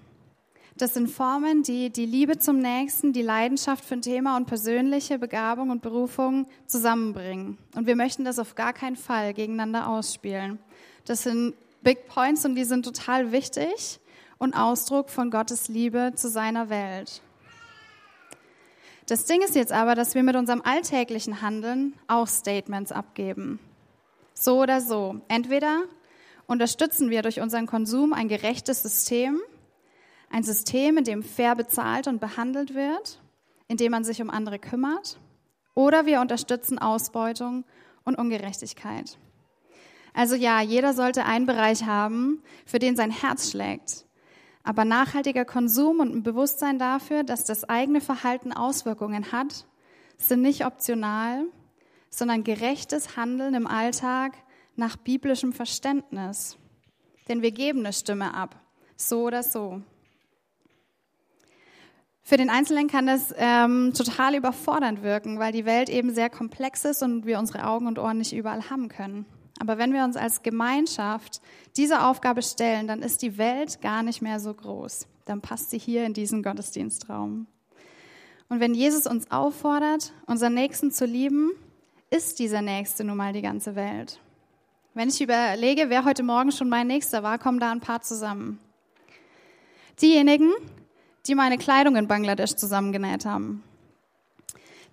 Das 0.77 0.93
sind 0.93 1.09
Formen, 1.09 1.63
die 1.63 1.89
die 1.89 2.05
Liebe 2.05 2.37
zum 2.37 2.59
Nächsten, 2.59 3.11
die 3.11 3.23
Leidenschaft 3.23 3.83
für 3.83 3.95
ein 3.95 4.03
Thema 4.03 4.37
und 4.37 4.45
persönliche 4.45 5.17
Begabung 5.17 5.71
und 5.71 5.81
Berufung 5.81 6.45
zusammenbringen. 6.67 7.57
Und 7.73 7.87
wir 7.87 7.95
möchten 7.95 8.23
das 8.23 8.37
auf 8.37 8.53
gar 8.53 8.73
keinen 8.73 8.95
Fall 8.95 9.33
gegeneinander 9.33 9.87
ausspielen. 9.87 10.59
Das 11.05 11.23
sind 11.23 11.55
Big 11.81 12.07
Points 12.07 12.45
und 12.45 12.53
die 12.53 12.63
sind 12.63 12.85
total 12.85 13.31
wichtig 13.31 13.99
und 14.37 14.53
Ausdruck 14.53 15.09
von 15.09 15.31
Gottes 15.31 15.67
Liebe 15.67 16.11
zu 16.13 16.29
seiner 16.29 16.69
Welt. 16.69 17.23
Das 19.07 19.25
Ding 19.25 19.41
ist 19.41 19.55
jetzt 19.55 19.71
aber, 19.71 19.95
dass 19.95 20.13
wir 20.13 20.21
mit 20.21 20.35
unserem 20.35 20.61
alltäglichen 20.61 21.41
Handeln 21.41 21.93
auch 22.07 22.27
Statements 22.27 22.91
abgeben. 22.91 23.57
So 24.35 24.61
oder 24.61 24.81
so. 24.81 25.21
Entweder 25.27 25.85
unterstützen 26.45 27.09
wir 27.09 27.23
durch 27.23 27.39
unseren 27.39 27.65
Konsum 27.65 28.13
ein 28.13 28.27
gerechtes 28.27 28.83
System, 28.83 29.39
ein 30.29 30.43
System, 30.43 30.97
in 30.97 31.03
dem 31.03 31.23
fair 31.23 31.55
bezahlt 31.55 32.07
und 32.07 32.19
behandelt 32.19 32.73
wird, 32.73 33.21
in 33.67 33.77
dem 33.77 33.91
man 33.91 34.03
sich 34.03 34.21
um 34.21 34.29
andere 34.29 34.59
kümmert. 34.59 35.19
Oder 35.75 36.05
wir 36.05 36.21
unterstützen 36.21 36.79
Ausbeutung 36.79 37.63
und 38.03 38.15
Ungerechtigkeit. 38.15 39.17
Also 40.13 40.35
ja, 40.35 40.61
jeder 40.61 40.93
sollte 40.93 41.25
einen 41.25 41.45
Bereich 41.45 41.83
haben, 41.83 42.41
für 42.65 42.79
den 42.79 42.95
sein 42.95 43.11
Herz 43.11 43.51
schlägt. 43.51 44.05
Aber 44.63 44.83
nachhaltiger 44.83 45.45
Konsum 45.45 45.99
und 45.99 46.13
ein 46.13 46.23
Bewusstsein 46.23 46.79
dafür, 46.79 47.23
dass 47.23 47.45
das 47.45 47.63
eigene 47.69 48.01
Verhalten 48.01 48.51
Auswirkungen 48.51 49.31
hat, 49.31 49.67
sind 50.17 50.41
nicht 50.41 50.65
optional, 50.65 51.45
sondern 52.09 52.43
gerechtes 52.43 53.15
Handeln 53.15 53.53
im 53.53 53.67
Alltag 53.67 54.33
nach 54.75 54.97
biblischem 54.97 55.53
Verständnis. 55.53 56.57
Denn 57.27 57.41
wir 57.41 57.51
geben 57.51 57.79
eine 57.79 57.93
Stimme 57.93 58.33
ab, 58.33 58.59
so 58.95 59.23
oder 59.23 59.43
so. 59.43 59.81
Für 62.27 62.35
den 62.35 62.49
Einzelnen 62.49 62.89
kann 62.89 63.07
das 63.07 63.33
ähm, 63.37 63.93
total 63.93 64.35
überfordernd 64.35 65.01
wirken, 65.01 65.39
weil 65.39 65.53
die 65.53 65.63
Welt 65.63 65.87
eben 65.87 66.13
sehr 66.13 66.29
komplex 66.29 66.83
ist 66.83 67.01
und 67.01 67.25
wir 67.25 67.39
unsere 67.39 67.65
Augen 67.65 67.87
und 67.87 67.97
Ohren 67.97 68.17
nicht 68.17 68.35
überall 68.35 68.69
haben 68.69 68.89
können. 68.89 69.25
Aber 69.61 69.77
wenn 69.77 69.93
wir 69.93 70.03
uns 70.03 70.17
als 70.17 70.43
Gemeinschaft 70.43 71.39
diese 71.77 72.03
Aufgabe 72.03 72.41
stellen, 72.41 72.85
dann 72.85 73.01
ist 73.01 73.21
die 73.21 73.37
Welt 73.37 73.81
gar 73.81 74.03
nicht 74.03 74.21
mehr 74.21 74.41
so 74.41 74.53
groß. 74.53 75.07
Dann 75.23 75.39
passt 75.39 75.69
sie 75.69 75.77
hier 75.77 76.05
in 76.05 76.11
diesen 76.11 76.43
Gottesdienstraum. 76.43 77.47
Und 78.49 78.59
wenn 78.59 78.73
Jesus 78.73 79.07
uns 79.07 79.31
auffordert, 79.31 80.11
unseren 80.25 80.53
Nächsten 80.53 80.91
zu 80.91 81.05
lieben, 81.05 81.51
ist 82.09 82.39
dieser 82.39 82.61
Nächste 82.61 83.05
nun 83.05 83.15
mal 83.15 83.31
die 83.31 83.41
ganze 83.41 83.77
Welt. 83.77 84.19
Wenn 84.95 85.07
ich 85.07 85.21
überlege, 85.21 85.85
wer 85.87 86.03
heute 86.03 86.23
Morgen 86.23 86.51
schon 86.51 86.67
mein 86.67 86.87
Nächster 86.87 87.23
war, 87.23 87.39
kommen 87.39 87.61
da 87.61 87.71
ein 87.71 87.79
paar 87.79 88.01
zusammen. 88.01 88.59
Diejenigen, 90.01 90.51
die 91.27 91.35
meine 91.35 91.57
Kleidung 91.57 91.95
in 91.95 92.07
Bangladesch 92.07 92.55
zusammengenäht 92.55 93.25
haben. 93.25 93.63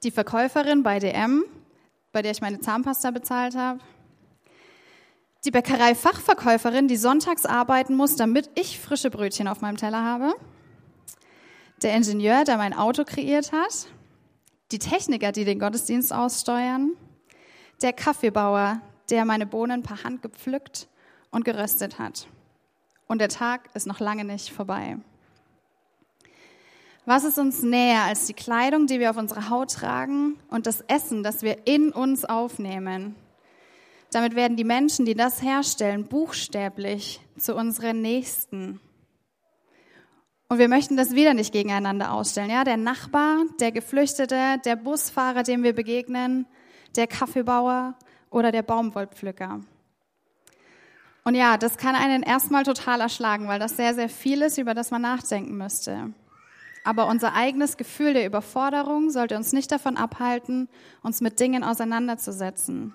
Die 0.03 0.11
Verkäuferin 0.11 0.83
bei 0.83 0.99
DM, 0.99 1.45
bei 2.13 2.23
der 2.23 2.33
ich 2.33 2.41
meine 2.41 2.61
Zahnpasta 2.61 3.11
bezahlt 3.11 3.57
habe. 3.57 3.81
Die 5.45 5.51
Bäckerei-Fachverkäuferin, 5.51 6.89
die 6.89 6.97
sonntags 6.97 7.45
arbeiten 7.47 7.95
muss, 7.95 8.17
damit 8.17 8.51
ich 8.55 8.81
frische 8.81 9.11
Brötchen 9.11 9.47
auf 9.47 9.61
meinem 9.61 9.77
Teller 9.77 10.03
habe. 10.03 10.35
Der 11.83 11.95
Ingenieur, 11.95 12.45
der 12.45 12.57
mein 12.57 12.73
Auto 12.73 13.05
kreiert 13.05 13.53
hat. 13.53 13.89
Die 14.73 14.79
Techniker, 14.79 15.33
die 15.33 15.45
den 15.45 15.59
Gottesdienst 15.59 16.13
aussteuern. 16.13 16.93
Der 17.83 17.93
Kaffeebauer, 17.93 18.81
der 19.11 19.25
meine 19.25 19.47
Bohnen 19.47 19.83
per 19.83 20.03
Hand 20.03 20.23
gepflückt 20.23 20.89
und 21.31 21.45
geröstet 21.45 21.99
hat. 21.99 22.27
Und 23.07 23.21
der 23.21 23.29
Tag 23.29 23.69
ist 23.75 23.87
noch 23.87 24.01
lange 24.01 24.25
nicht 24.25 24.51
vorbei. 24.51 24.97
Was 27.07 27.25
ist 27.25 27.39
uns 27.39 27.63
näher 27.63 28.03
als 28.05 28.27
die 28.27 28.33
Kleidung, 28.33 28.87
die 28.87 28.99
wir 28.99 29.11
auf 29.11 29.19
unserer 29.19 29.51
Haut 29.51 29.73
tragen 29.73 30.39
und 30.49 30.67
das 30.67 30.81
Essen, 30.83 31.23
das 31.23 31.43
wir 31.43 31.67
in 31.67 31.91
uns 31.93 32.25
aufnehmen? 32.25 33.15
Damit 34.11 34.35
werden 34.35 34.57
die 34.57 34.65
Menschen, 34.65 35.05
die 35.05 35.15
das 35.15 35.43
herstellen, 35.43 36.07
buchstäblich 36.07 37.21
zu 37.37 37.55
unseren 37.55 38.01
Nächsten. 38.01 38.81
Und 40.49 40.59
wir 40.59 40.69
möchten 40.69 40.97
das 40.97 41.13
wieder 41.13 41.35
nicht 41.35 41.53
gegeneinander 41.53 42.13
ausstellen. 42.13 42.49
Ja, 42.49 42.65
der 42.65 42.79
Nachbar, 42.79 43.43
der 43.61 43.73
Geflüchtete, 43.73 44.59
der 44.65 44.77
Busfahrer, 44.77 45.43
dem 45.43 45.63
wir 45.63 45.75
begegnen, 45.75 46.47
der 46.97 47.07
Kaffeebauer 47.07 47.95
oder 48.31 48.51
der 48.51 48.63
Baumwollpflücker. 48.63 49.61
Und 51.25 51.35
ja, 51.35 51.59
das 51.59 51.77
kann 51.77 51.97
einen 51.97 52.23
erstmal 52.23 52.63
total 52.63 53.01
erschlagen, 53.01 53.47
weil 53.49 53.59
das 53.59 53.77
sehr, 53.77 53.95
sehr 53.95 54.09
viel 54.09 54.41
ist, 54.41 54.57
über 54.57 54.73
das 54.73 54.91
man 54.91 55.03
nachdenken 55.03 55.57
müsste. 55.57 56.15
Aber 56.85 57.09
unser 57.09 57.35
eigenes 57.35 57.77
Gefühl 57.79 58.13
der 58.13 58.27
Überforderung 58.27 59.11
sollte 59.11 59.37
uns 59.37 59.53
nicht 59.53 59.73
davon 59.73 59.97
abhalten, 59.97 60.69
uns 61.03 61.23
mit 61.23 61.41
Dingen 61.41 61.65
auseinanderzusetzen. 61.65 62.93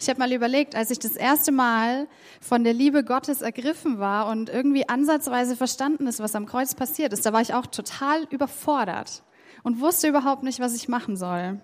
Ich 0.00 0.08
habe 0.08 0.20
mal 0.20 0.32
überlegt, 0.32 0.76
als 0.76 0.92
ich 0.92 1.00
das 1.00 1.16
erste 1.16 1.50
Mal 1.50 2.06
von 2.40 2.62
der 2.62 2.72
Liebe 2.72 3.02
Gottes 3.02 3.42
ergriffen 3.42 3.98
war 3.98 4.28
und 4.28 4.48
irgendwie 4.48 4.88
ansatzweise 4.88 5.56
verstanden 5.56 6.06
ist, 6.06 6.20
was 6.20 6.36
am 6.36 6.46
Kreuz 6.46 6.76
passiert 6.76 7.12
ist, 7.12 7.26
da 7.26 7.32
war 7.32 7.40
ich 7.40 7.52
auch 7.52 7.66
total 7.66 8.24
überfordert 8.30 9.24
und 9.64 9.80
wusste 9.80 10.06
überhaupt 10.06 10.44
nicht, 10.44 10.60
was 10.60 10.76
ich 10.76 10.88
machen 10.88 11.16
soll. 11.16 11.60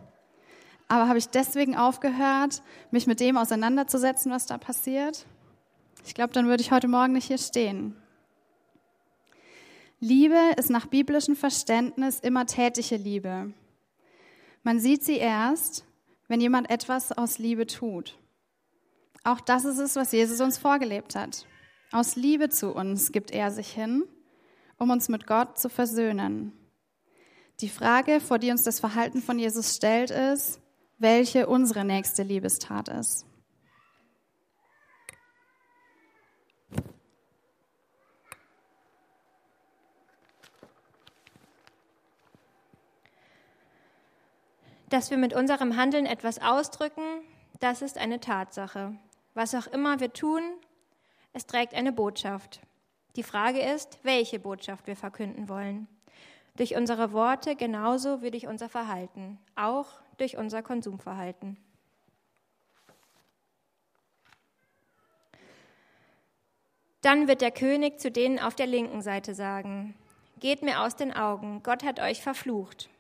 Aber 0.89 1.09
habe 1.09 1.19
ich 1.19 1.29
deswegen 1.29 1.77
aufgehört, 1.77 2.63
mich 2.91 3.07
mit 3.07 3.21
dem 3.21 3.37
auseinanderzusetzen, 3.37 4.33
was 4.33 4.47
da 4.47 4.59
passiert? 4.59 5.27
Ich 6.05 6.15
glaube, 6.15 6.33
dann 6.33 6.47
würde 6.47 6.61
ich 6.61 6.73
heute 6.73 6.89
Morgen 6.89 7.13
nicht 7.13 7.29
hier 7.29 7.39
stehen. 7.39 7.97
Liebe 10.01 10.55
ist 10.57 10.71
nach 10.71 10.87
biblischem 10.87 11.37
Verständnis 11.37 12.21
immer 12.21 12.47
tätige 12.47 12.97
Liebe. 12.97 13.53
Man 14.63 14.81
sieht 14.81 15.05
sie 15.05 15.17
erst, 15.17 15.85
wenn 16.29 16.41
jemand 16.41 16.71
etwas 16.71 17.13
aus 17.13 17.39
Liebe 17.39 17.67
tut. 17.67 18.19
Auch 19.25 19.41
das 19.41 19.65
ist 19.65 19.79
es, 19.79 19.97
was 19.97 20.13
Jesus 20.13 20.41
uns 20.41 20.59
vorgelebt 20.59 21.15
hat. 21.15 21.47
Aus 21.93 22.17
Liebe 22.17 22.49
zu 22.49 22.75
uns 22.75 23.13
gibt 23.13 23.31
er 23.31 23.51
sich 23.51 23.73
hin, 23.73 24.05
um 24.79 24.91
uns 24.91 25.09
mit 25.09 25.27
Gott 25.27 25.59
zu 25.59 25.69
versöhnen. 25.69 26.53
Die 27.61 27.69
Frage, 27.69 28.21
vor 28.21 28.39
die 28.39 28.51
uns 28.51 28.65
das 28.65 28.81
Verhalten 28.81 29.23
von 29.23 29.39
Jesus 29.39 29.77
stellt, 29.77 30.11
ist, 30.11 30.61
welche 30.99 31.47
unsere 31.47 31.85
nächste 31.85 32.23
Liebestat 32.23 32.89
ist. 32.89 33.27
Dass 44.95 45.11
wir 45.11 45.19
mit 45.19 45.35
unserem 45.35 45.77
Handeln 45.77 46.07
etwas 46.07 46.41
ausdrücken, 46.41 47.03
das 47.59 47.83
ist 47.83 47.99
eine 47.99 48.21
Tatsache. 48.21 48.95
Was 49.35 49.53
auch 49.57 49.67
immer 49.67 49.99
wir 49.99 50.13
tun, 50.13 50.41
es 51.33 51.47
trägt 51.47 51.75
eine 51.75 51.91
Botschaft. 51.91 52.61
Die 53.17 53.25
Frage 53.25 53.59
ist, 53.61 53.99
welche 54.05 54.39
Botschaft 54.39 54.87
wir 54.87 54.95
verkünden 54.95 55.49
wollen. 55.49 55.89
Durch 56.55 56.77
unsere 56.77 57.13
Worte 57.13 57.57
genauso 57.57 58.23
wie 58.23 58.31
durch 58.31 58.47
unser 58.47 58.69
Verhalten, 58.69 59.41
auch 59.57 59.89
durch 60.17 60.37
unser 60.37 60.63
Konsumverhalten. 60.63 61.57
Dann 67.01 67.27
wird 67.27 67.41
der 67.41 67.51
König 67.51 67.99
zu 67.99 68.13
denen 68.13 68.39
auf 68.39 68.55
der 68.55 68.69
linken 68.69 69.03
Seite 69.03 69.35
sagen, 69.35 69.97
Geht 70.39 70.63
mir 70.63 70.83
aus 70.83 70.95
den 70.95 71.13
Augen, 71.13 71.65
Gott 71.65 71.83
hat 71.83 71.99
euch 71.99 72.23
verflucht. 72.23 72.91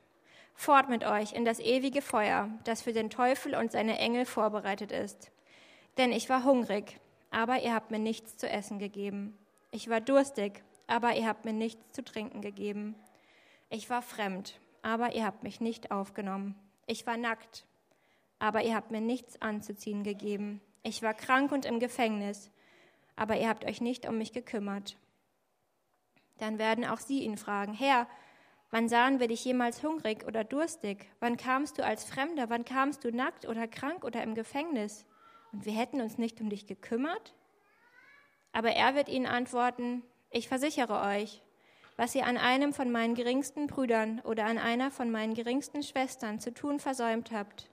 Fort 0.54 0.88
mit 0.88 1.04
euch 1.04 1.32
in 1.32 1.44
das 1.44 1.58
ewige 1.58 2.00
Feuer, 2.00 2.48
das 2.64 2.82
für 2.82 2.92
den 2.92 3.10
Teufel 3.10 3.54
und 3.54 3.72
seine 3.72 3.98
Engel 3.98 4.24
vorbereitet 4.24 4.92
ist. 4.92 5.30
Denn 5.98 6.12
ich 6.12 6.28
war 6.28 6.44
hungrig, 6.44 7.00
aber 7.30 7.60
ihr 7.60 7.74
habt 7.74 7.90
mir 7.90 7.98
nichts 7.98 8.36
zu 8.36 8.48
essen 8.48 8.78
gegeben. 8.78 9.36
Ich 9.70 9.88
war 9.88 10.00
durstig, 10.00 10.62
aber 10.86 11.14
ihr 11.16 11.26
habt 11.26 11.44
mir 11.44 11.52
nichts 11.52 11.92
zu 11.92 12.04
trinken 12.04 12.40
gegeben. 12.40 12.94
Ich 13.70 13.90
war 13.90 14.02
fremd, 14.02 14.60
aber 14.82 15.14
ihr 15.14 15.24
habt 15.24 15.42
mich 15.42 15.60
nicht 15.60 15.90
aufgenommen. 15.90 16.54
Ich 16.86 17.06
war 17.06 17.16
nackt, 17.16 17.66
aber 18.38 18.62
ihr 18.62 18.74
habt 18.74 18.90
mir 18.90 19.00
nichts 19.00 19.40
anzuziehen 19.42 20.04
gegeben. 20.04 20.60
Ich 20.82 21.02
war 21.02 21.14
krank 21.14 21.50
und 21.50 21.64
im 21.64 21.80
Gefängnis, 21.80 22.50
aber 23.16 23.36
ihr 23.36 23.48
habt 23.48 23.64
euch 23.64 23.80
nicht 23.80 24.06
um 24.06 24.18
mich 24.18 24.32
gekümmert. 24.32 24.96
Dann 26.38 26.58
werden 26.58 26.84
auch 26.84 26.98
sie 26.98 27.22
ihn 27.22 27.36
fragen, 27.36 27.72
Herr, 27.72 28.06
Wann 28.74 28.88
sahen 28.88 29.20
wir 29.20 29.28
dich 29.28 29.44
jemals 29.44 29.84
hungrig 29.84 30.26
oder 30.26 30.42
durstig? 30.42 31.06
Wann 31.20 31.37
kamst 31.37 31.78
du 31.78 31.84
als 31.84 32.02
Fremder? 32.02 32.50
Wann 32.50 32.64
kamst 32.64 33.04
du 33.04 33.12
nackt 33.12 33.46
oder 33.46 33.68
krank 33.68 34.02
oder 34.02 34.20
im 34.24 34.34
Gefängnis? 34.34 35.06
Und 35.52 35.64
wir 35.64 35.72
hätten 35.72 36.00
uns 36.00 36.18
nicht 36.18 36.40
um 36.40 36.50
dich 36.50 36.66
gekümmert? 36.66 37.34
Aber 38.52 38.72
er 38.72 38.96
wird 38.96 39.08
ihnen 39.08 39.26
antworten, 39.26 40.02
ich 40.28 40.48
versichere 40.48 41.02
euch, 41.02 41.40
was 41.96 42.16
ihr 42.16 42.26
an 42.26 42.37
einem 42.37 42.72
von 42.72 42.90
meinen 42.90 43.14
geringsten 43.14 43.68
Brüdern 43.68 44.18
oder 44.24 44.46
an 44.46 44.58
einer 44.58 44.90
von 44.90 45.08
meinen 45.08 45.34
geringsten 45.34 45.84
Schwestern 45.84 46.40
zu 46.40 46.52
tun 46.52 46.80
versäumt 46.80 47.30
habt, 47.30 47.70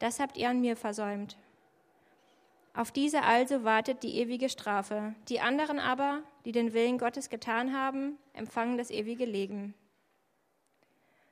das 0.00 0.20
habt 0.20 0.36
ihr 0.36 0.50
an 0.50 0.60
mir 0.60 0.76
versäumt. 0.76 1.38
Auf 2.74 2.92
diese 2.92 3.22
also 3.22 3.64
wartet 3.64 4.02
die 4.02 4.18
ewige 4.18 4.50
Strafe. 4.50 5.14
Die 5.30 5.40
anderen 5.40 5.78
aber, 5.78 6.20
die 6.44 6.52
den 6.52 6.74
Willen 6.74 6.98
Gottes 6.98 7.30
getan 7.30 7.74
haben, 7.74 8.18
empfangen 8.34 8.76
das 8.76 8.90
ewige 8.90 9.24
Leben. 9.24 9.72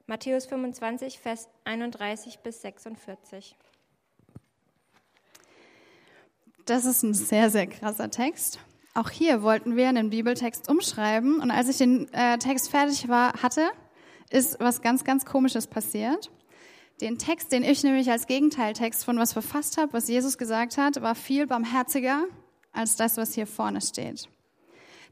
Matthäus 0.07 0.45
25, 0.47 1.19
Vers 1.19 1.49
31 1.65 2.41
bis 2.41 2.61
46. 2.61 3.57
Das 6.67 6.85
ist 6.85 7.03
ein 7.03 7.15
sehr, 7.15 7.49
sehr 7.49 7.67
krasser 7.67 8.11
Text. 8.11 8.59
Auch 8.93 9.09
hier 9.09 9.43
wollten 9.43 9.77
wir 9.77 9.89
einen 9.89 10.11
Bibeltext 10.11 10.69
umschreiben. 10.69 11.41
Und 11.41 11.51
als 11.51 11.69
ich 11.69 11.79
den 11.79 12.13
äh, 12.13 12.37
Text 12.39 12.71
fertig 12.71 13.09
war, 13.09 13.33
hatte, 13.43 13.71
ist 14.31 14.61
was 14.61 14.83
ganz, 14.83 15.05
ganz 15.05 15.25
Komisches 15.25 15.67
passiert. 15.67 16.31
Den 17.01 17.19
Text, 17.19 17.51
den 17.51 17.65
ich 17.65 17.83
nämlich 17.83 18.11
als 18.11 18.27
Gegenteiltext 18.27 19.05
von 19.05 19.19
was 19.19 19.33
verfasst 19.33 19.79
habe, 19.79 19.95
was 19.95 20.09
Jesus 20.09 20.39
gesagt 20.39 20.77
hat, 20.77 21.01
war 21.03 21.15
viel 21.15 21.47
barmherziger 21.47 22.25
als 22.73 22.97
das, 22.97 23.17
was 23.17 23.35
hier 23.35 23.47
vorne 23.47 23.81
steht. 23.81 24.29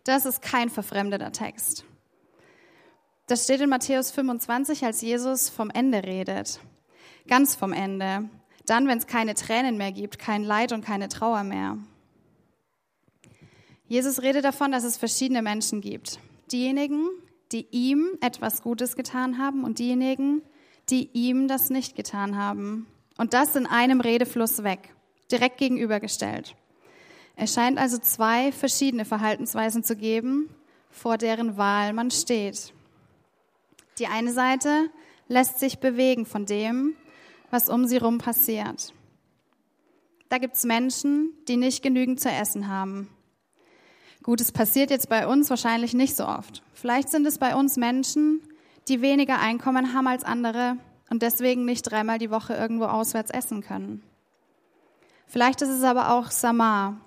Das 0.05 0.27
ist 0.27 0.43
kein 0.43 0.69
verfremdeter 0.69 1.33
Text. 1.33 1.85
Das 3.33 3.45
steht 3.45 3.63
in 3.63 3.71
Matthäus 3.71 4.11
25, 4.11 4.85
als 4.85 5.01
Jesus 5.01 5.49
vom 5.49 5.71
Ende 5.71 6.05
redet. 6.05 6.61
Ganz 7.27 7.55
vom 7.55 7.73
Ende. 7.73 8.29
Dann, 8.67 8.87
wenn 8.87 8.99
es 8.99 9.07
keine 9.07 9.35
Tränen 9.35 9.79
mehr 9.79 9.91
gibt, 9.91 10.19
kein 10.19 10.45
Leid 10.45 10.71
und 10.71 10.85
keine 10.85 11.09
Trauer 11.09 11.43
mehr. 11.43 11.79
Jesus 13.89 14.21
redet 14.21 14.45
davon, 14.45 14.71
dass 14.71 14.85
es 14.85 14.99
verschiedene 14.99 15.41
Menschen 15.41 15.81
gibt. 15.81 16.19
Diejenigen, 16.53 17.09
die 17.53 17.67
ihm 17.71 18.19
etwas 18.21 18.61
Gutes 18.61 18.97
getan 18.97 19.39
haben 19.39 19.65
und 19.65 19.79
diejenigen, 19.79 20.43
die 20.91 21.09
ihm 21.15 21.49
das 21.49 21.71
nicht 21.71 21.97
getan 21.97 22.37
haben. 22.37 22.87
Und 23.17 23.33
das 23.33 23.57
in 23.57 23.65
einem 23.65 24.03
Redefluss 24.03 24.63
weg, 24.63 24.95
direkt 25.31 25.57
gegenübergestellt. 25.57 26.55
Es 27.37 27.55
scheint 27.55 27.79
also 27.79 27.97
zwei 27.97 28.53
verschiedene 28.53 29.07
Verhaltensweisen 29.07 29.85
zu 29.85 29.97
geben, 29.97 30.51
vor 30.91 31.17
deren 31.17 31.57
Wahl 31.57 31.95
man 31.95 32.11
steht. 32.11 32.75
Die 33.99 34.07
eine 34.07 34.33
Seite 34.33 34.91
lässt 35.29 35.61
sich 35.61 35.79
bewegen 35.79 36.27
von 36.27 36.47
dem, 36.47 36.95
was 37.51 37.69
um 37.69 37.87
sie 37.87 37.97
herum 37.97 38.19
passiert. 38.19 38.95
Da 40.29 40.39
gibt 40.39 40.55
es 40.55 40.65
Menschen, 40.65 41.33
die 41.47 41.59
nicht 41.59 41.83
genügend 41.83 42.21
zu 42.21 42.31
essen 42.31 42.69
haben. 42.69 43.09
Gut, 44.23 44.41
es 44.41 44.53
passiert 44.53 44.91
jetzt 44.91 45.09
bei 45.09 45.27
uns 45.27 45.51
wahrscheinlich 45.51 45.95
nicht 45.95 46.17
so 46.17 46.27
oft. 46.27 46.63
Vielleicht 46.73 47.11
sind 47.11 47.27
es 47.27 47.39
bei 47.39 47.55
uns 47.55 47.77
Menschen, 47.77 48.41
die 48.89 49.03
weniger 49.03 49.41
Einkommen 49.41 49.93
haben 49.93 50.07
als 50.07 50.25
andere 50.25 50.77
und 51.11 51.23
deswegen 51.23 51.65
nicht 51.65 51.83
dreimal 51.83 52.19
die 52.19 52.31
Woche 52.31 52.55
irgendwo 52.55 52.85
auswärts 52.85 53.31
essen 53.31 53.63
können. 53.63 54.03
Vielleicht 55.27 55.61
ist 55.61 55.69
es 55.69 55.83
aber 55.83 56.13
auch 56.13 56.31
Samar, 56.31 57.01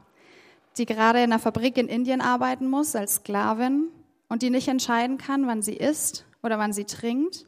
die 0.77 0.85
gerade 0.85 1.19
in 1.19 1.31
einer 1.31 1.39
Fabrik 1.39 1.77
in 1.77 1.87
Indien 1.87 2.21
arbeiten 2.21 2.67
muss 2.67 2.95
als 2.95 3.15
Sklavin 3.15 3.87
und 4.29 4.41
die 4.41 4.49
nicht 4.49 4.67
entscheiden 4.67 5.17
kann, 5.17 5.47
wann 5.47 5.61
sie 5.61 5.75
isst 5.75 6.25
oder 6.45 6.59
wann 6.59 6.73
sie 6.73 6.85
trinkt 6.85 7.45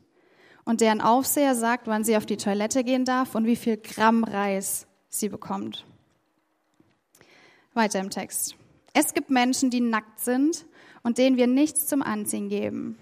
und 0.65 0.81
deren 0.81 0.99
Aufseher 0.99 1.55
sagt, 1.55 1.87
wann 1.87 2.03
sie 2.03 2.17
auf 2.17 2.25
die 2.25 2.37
Toilette 2.37 2.83
gehen 2.83 3.05
darf 3.05 3.35
und 3.35 3.45
wie 3.45 3.55
viel 3.55 3.77
Gramm 3.77 4.23
Reis 4.23 4.87
sie 5.07 5.29
bekommt. 5.29 5.85
Weiter 7.73 7.99
im 7.99 8.09
Text. 8.09 8.55
Es 8.93 9.13
gibt 9.13 9.29
Menschen, 9.29 9.69
die 9.69 9.79
nackt 9.79 10.19
sind 10.19 10.65
und 11.03 11.17
denen 11.17 11.37
wir 11.37 11.47
nichts 11.47 11.87
zum 11.87 12.01
Anziehen 12.01 12.49
geben. 12.49 12.97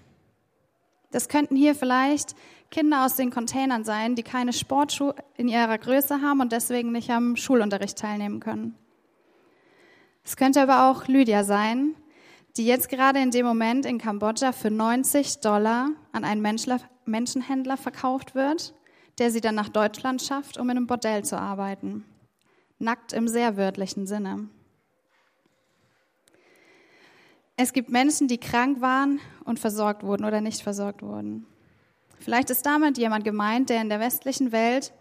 Das 1.10 1.28
könnten 1.28 1.56
hier 1.56 1.74
vielleicht 1.74 2.36
Kinder 2.70 3.04
aus 3.04 3.16
den 3.16 3.30
Containern 3.30 3.84
sein, 3.84 4.14
die 4.14 4.22
keine 4.22 4.52
Sportschuhe 4.52 5.14
in 5.36 5.48
ihrer 5.48 5.78
Größe 5.78 6.20
haben 6.20 6.40
und 6.40 6.52
deswegen 6.52 6.92
nicht 6.92 7.10
am 7.10 7.36
Schulunterricht 7.36 7.98
teilnehmen 7.98 8.40
können. 8.40 8.76
Es 10.24 10.36
könnte 10.36 10.60
aber 10.60 10.90
auch 10.90 11.06
Lydia 11.08 11.44
sein, 11.44 11.94
die 12.56 12.64
jetzt 12.64 12.88
gerade 12.88 13.20
in 13.20 13.30
dem 13.30 13.44
Moment 13.44 13.84
in 13.84 13.98
Kambodscha 13.98 14.52
für 14.52 14.70
90 14.70 15.40
Dollar 15.40 15.90
an 16.12 16.24
einen 16.24 16.42
Menschenhändler 17.04 17.76
verkauft 17.76 18.34
wird, 18.34 18.74
der 19.18 19.30
sie 19.30 19.40
dann 19.40 19.54
nach 19.54 19.68
Deutschland 19.68 20.22
schafft, 20.22 20.58
um 20.58 20.70
in 20.70 20.76
einem 20.76 20.86
Bordell 20.86 21.24
zu 21.24 21.38
arbeiten. 21.38 22.04
Nackt 22.78 23.12
im 23.12 23.28
sehr 23.28 23.56
wörtlichen 23.56 24.06
Sinne. 24.06 24.48
Es 27.56 27.72
gibt 27.72 27.90
Menschen, 27.90 28.28
die 28.28 28.38
krank 28.38 28.82
waren 28.82 29.18
und 29.44 29.58
versorgt 29.58 30.02
wurden 30.02 30.24
oder 30.24 30.42
nicht 30.42 30.62
versorgt 30.62 31.02
wurden. 31.02 31.46
Vielleicht 32.18 32.50
ist 32.50 32.66
damit 32.66 32.98
jemand 32.98 33.24
gemeint, 33.24 33.70
der 33.70 33.80
in 33.80 33.88
der 33.88 34.00
westlichen 34.00 34.52
Welt 34.52 34.92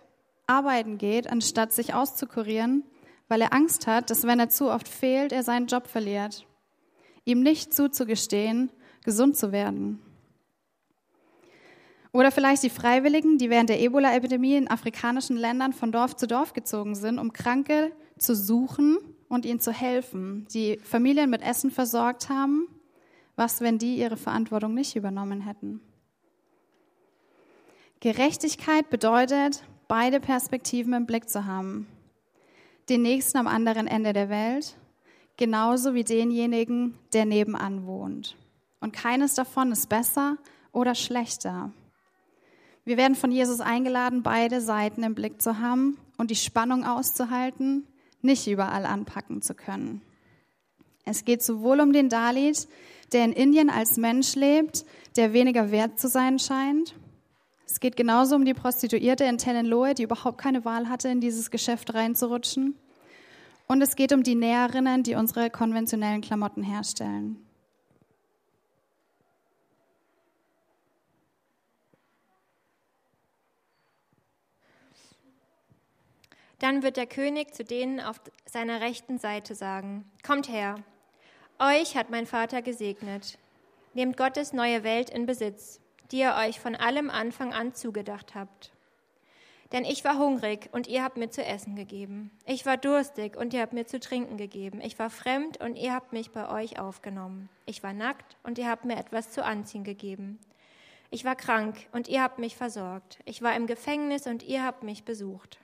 arbeiten 0.48 0.98
geht, 0.98 1.30
anstatt 1.30 1.74
sich 1.74 1.94
auszukurieren, 1.94 2.84
weil 3.28 3.42
er 3.42 3.54
Angst 3.54 3.88
hat, 3.88 4.10
dass 4.10 4.24
wenn 4.24 4.40
er 4.40 4.50
zu 4.50 4.70
oft 4.70 4.88
fehlt, 4.88 5.32
er 5.32 5.44
seinen 5.44 5.68
Job 5.68 5.88
verliert. 5.88 6.46
Ihm 7.26 7.42
nicht 7.42 7.74
zuzugestehen, 7.74 8.72
gesund 9.04 9.36
zu 9.36 9.52
werden. 9.52 10.00
Oder 12.16 12.32
vielleicht 12.32 12.64
die 12.64 12.70
Freiwilligen, 12.70 13.38
die 13.38 13.50
während 13.50 13.68
der 13.68 13.82
Ebola-Epidemie 13.82 14.56
in 14.56 14.70
afrikanischen 14.70 15.36
Ländern 15.36 15.74
von 15.74 15.92
Dorf 15.92 16.16
zu 16.16 16.28
Dorf 16.28 16.54
gezogen 16.54 16.96
sind, 16.96 17.20
um 17.20 17.34
Kranke 17.34 17.92
zu 18.18 18.36
suchen 18.36 19.00
und 19.28 19.46
ihnen 19.46 19.60
zu 19.60 19.74
helfen, 19.74 20.48
die 20.54 20.78
Familien 20.78 21.30
mit 21.30 21.42
Essen 21.42 21.72
versorgt 21.72 22.30
haben. 22.30 22.70
Was, 23.36 23.60
wenn 23.60 23.80
die 23.80 23.98
ihre 23.98 24.16
Verantwortung 24.16 24.74
nicht 24.74 24.96
übernommen 24.96 25.42
hätten? 25.42 25.82
Gerechtigkeit 28.00 28.90
bedeutet, 28.90 29.64
beide 29.90 30.22
Perspektiven 30.22 30.94
im 30.94 31.06
Blick 31.06 31.28
zu 31.28 31.46
haben. 31.46 31.86
Den 32.88 33.02
Nächsten 33.02 33.40
am 33.40 33.48
anderen 33.48 33.88
Ende 33.88 34.14
der 34.14 34.30
Welt, 34.30 34.78
genauso 35.38 35.94
wie 35.94 36.04
denjenigen, 36.04 36.98
der 37.14 37.26
nebenan 37.26 37.86
wohnt. 37.86 38.36
Und 38.80 38.94
keines 38.94 39.34
davon 39.34 39.72
ist 39.72 39.90
besser 39.90 40.38
oder 40.72 40.96
schlechter. 40.96 41.72
Wir 42.84 42.98
werden 42.98 43.16
von 43.16 43.32
Jesus 43.32 43.62
eingeladen, 43.62 44.22
beide 44.22 44.62
Seiten 44.62 45.04
im 45.04 45.16
Blick 45.16 45.42
zu 45.42 45.60
haben 45.60 45.98
und 46.18 46.30
die 46.30 46.36
Spannung 46.36 46.86
auszuhalten, 46.86 47.88
nicht 48.22 48.48
überall 48.48 48.86
anpacken 48.86 49.42
zu 49.42 49.56
können. 49.56 50.02
Es 51.04 51.26
geht 51.26 51.44
sowohl 51.44 51.80
um 51.80 51.94
den 51.94 52.10
Dalit, 52.10 52.68
der 53.12 53.26
in 53.26 53.32
Indien 53.32 53.70
als 53.70 53.98
Mensch 53.98 54.36
lebt, 54.36 54.86
der 55.16 55.34
weniger 55.34 55.72
wert 55.72 56.00
zu 56.00 56.08
sein 56.08 56.40
scheint, 56.40 56.96
es 57.68 57.80
geht 57.80 57.96
genauso 57.96 58.36
um 58.36 58.46
die 58.46 58.54
Prostituierte 58.54 59.26
in 59.26 59.38
Tenenlohe, 59.38 59.96
die 59.96 60.04
überhaupt 60.04 60.38
keine 60.38 60.66
Wahl 60.66 60.88
hatte, 60.88 61.10
in 61.10 61.20
dieses 61.20 61.50
Geschäft 61.52 61.94
reinzurutschen. 61.94 62.76
Und 63.68 63.82
es 63.82 63.96
geht 63.96 64.14
um 64.14 64.24
die 64.24 64.36
Näherinnen, 64.36 65.04
die 65.04 65.16
unsere 65.16 65.50
konventionellen 65.50 66.22
Klamotten 66.22 66.64
herstellen. 66.64 67.38
Dann 76.60 76.84
wird 76.84 76.98
der 76.98 77.08
König 77.08 77.54
zu 77.54 77.64
denen 77.64 78.00
auf 78.00 78.22
seiner 78.46 78.82
rechten 78.82 79.18
Seite 79.18 79.56
sagen, 79.56 80.10
Kommt 80.26 80.48
her, 80.48 80.76
euch 81.60 81.98
hat 81.98 82.10
mein 82.10 82.26
Vater 82.26 82.62
gesegnet, 82.62 83.38
nehmt 83.94 84.16
Gottes 84.16 84.54
neue 84.54 84.84
Welt 84.84 85.10
in 85.10 85.26
Besitz 85.26 85.80
die 86.12 86.20
ihr 86.20 86.36
euch 86.38 86.60
von 86.60 86.76
allem 86.76 87.10
Anfang 87.10 87.54
an 87.54 87.74
zugedacht 87.74 88.36
habt. 88.36 88.72
Denn 89.76 89.84
ich 89.84 90.06
war 90.06 90.18
hungrig 90.18 90.70
und 90.72 90.88
ihr 90.88 91.04
habt 91.04 91.18
mir 91.18 91.30
zu 91.30 91.44
essen 91.44 91.76
gegeben. 91.76 92.32
Ich 92.46 92.66
war 92.66 92.78
durstig 92.78 93.36
und 93.36 93.54
ihr 93.54 93.60
habt 93.60 93.74
mir 93.74 93.86
zu 93.86 94.00
trinken 94.00 94.38
gegeben. 94.38 94.80
Ich 94.80 94.98
war 94.98 95.10
fremd 95.10 95.60
und 95.60 95.76
ihr 95.76 95.94
habt 95.94 96.14
mich 96.14 96.32
bei 96.32 96.48
euch 96.48 96.80
aufgenommen. 96.80 97.50
Ich 97.66 97.84
war 97.84 97.92
nackt 97.92 98.38
und 98.44 98.58
ihr 98.58 98.70
habt 98.70 98.86
mir 98.86 98.96
etwas 98.96 99.32
zu 99.32 99.44
anziehen 99.44 99.84
gegeben. 99.84 100.40
Ich 101.10 101.26
war 101.26 101.36
krank 101.36 101.76
und 101.92 102.08
ihr 102.08 102.24
habt 102.24 102.40
mich 102.40 102.56
versorgt. 102.56 103.20
Ich 103.26 103.42
war 103.42 103.54
im 103.54 103.68
Gefängnis 103.68 104.28
und 104.28 104.44
ihr 104.44 104.64
habt 104.64 104.84
mich 104.84 105.04
besucht. 105.04 105.60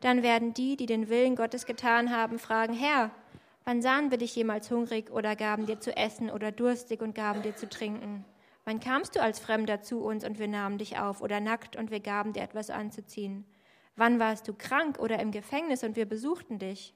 Dann 0.00 0.24
werden 0.24 0.52
die, 0.52 0.76
die 0.76 0.86
den 0.86 1.08
Willen 1.08 1.36
Gottes 1.36 1.64
getan 1.64 2.10
haben, 2.10 2.40
fragen, 2.40 2.74
Herr, 2.74 3.12
wann 3.64 3.82
sahen 3.82 4.10
wir 4.10 4.18
dich 4.18 4.34
jemals 4.34 4.68
hungrig 4.68 5.12
oder 5.12 5.36
gaben 5.36 5.66
dir 5.66 5.78
zu 5.78 5.96
essen 5.96 6.28
oder 6.28 6.50
durstig 6.50 7.00
und 7.00 7.14
gaben 7.14 7.42
dir 7.42 7.54
zu 7.54 7.68
trinken? 7.68 8.24
Wann 8.64 8.80
kamst 8.80 9.16
du 9.16 9.22
als 9.22 9.40
Fremder 9.40 9.82
zu 9.82 10.02
uns 10.04 10.24
und 10.24 10.38
wir 10.38 10.48
nahmen 10.48 10.78
dich 10.78 10.98
auf 10.98 11.20
oder 11.20 11.40
nackt 11.40 11.76
und 11.76 11.90
wir 11.90 12.00
gaben 12.00 12.32
dir 12.32 12.42
etwas 12.42 12.70
anzuziehen? 12.70 13.44
Wann 13.96 14.18
warst 14.18 14.46
du 14.48 14.54
krank 14.54 14.98
oder 14.98 15.18
im 15.18 15.32
Gefängnis 15.32 15.82
und 15.82 15.96
wir 15.96 16.06
besuchten 16.06 16.58
dich? 16.58 16.94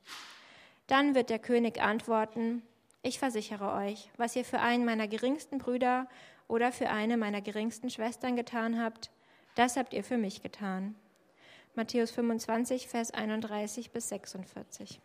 Dann 0.86 1.14
wird 1.14 1.30
der 1.30 1.40
König 1.40 1.82
antworten, 1.82 2.62
ich 3.02 3.18
versichere 3.18 3.72
euch, 3.72 4.10
was 4.16 4.36
ihr 4.36 4.44
für 4.44 4.60
einen 4.60 4.84
meiner 4.84 5.08
geringsten 5.08 5.58
Brüder 5.58 6.08
oder 6.48 6.72
für 6.72 6.90
eine 6.90 7.16
meiner 7.16 7.40
geringsten 7.40 7.90
Schwestern 7.90 8.36
getan 8.36 8.80
habt, 8.80 9.10
das 9.56 9.76
habt 9.76 9.92
ihr 9.94 10.04
für 10.04 10.18
mich 10.18 10.42
getan. 10.42 10.94
Matthäus 11.74 12.10
25, 12.10 12.88
Vers 12.88 13.10
31 13.10 13.90
bis 13.90 14.08
46. 14.08 15.00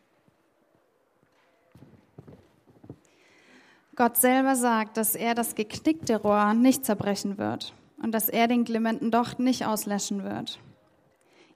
Gott 4.01 4.17
selber 4.17 4.55
sagt, 4.55 4.97
dass 4.97 5.13
er 5.13 5.35
das 5.35 5.53
geknickte 5.53 6.19
Rohr 6.19 6.55
nicht 6.55 6.85
zerbrechen 6.85 7.37
wird 7.37 7.75
und 8.01 8.13
dass 8.13 8.29
er 8.29 8.47
den 8.47 8.63
glimmenden 8.63 9.11
Docht 9.11 9.37
nicht 9.37 9.67
auslöschen 9.67 10.23
wird. 10.23 10.59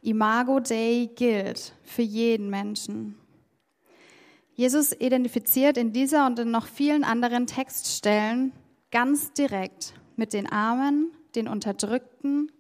Imago 0.04 0.60
Dei 0.60 1.10
gilt 1.16 1.74
für 1.82 2.04
jeden 2.04 2.52
Menschen. 2.52 3.16
Jesus 4.54 4.92
identifiziert 4.92 5.76
in 5.76 5.92
dieser 5.92 6.28
und 6.28 6.38
in 6.38 6.52
noch 6.52 6.68
vielen 6.68 7.04
anderen 7.04 7.48
Textstellen 7.48 8.52
ganz 8.92 9.34
direkt 9.34 9.96
mit 10.16 10.32
den 10.32 10.46
Armen, 10.46 11.12
den 11.34 11.48
Unterdrückten, 11.48 12.52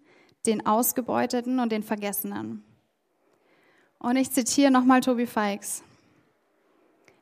den 0.47 0.65
Ausgebeuteten 0.65 1.59
und 1.59 1.71
den 1.71 1.83
Vergessenen. 1.83 2.63
Und 3.99 4.15
ich 4.15 4.31
zitiere 4.31 4.71
nochmal 4.71 5.01
Tobi 5.01 5.27
Feix. 5.27 5.83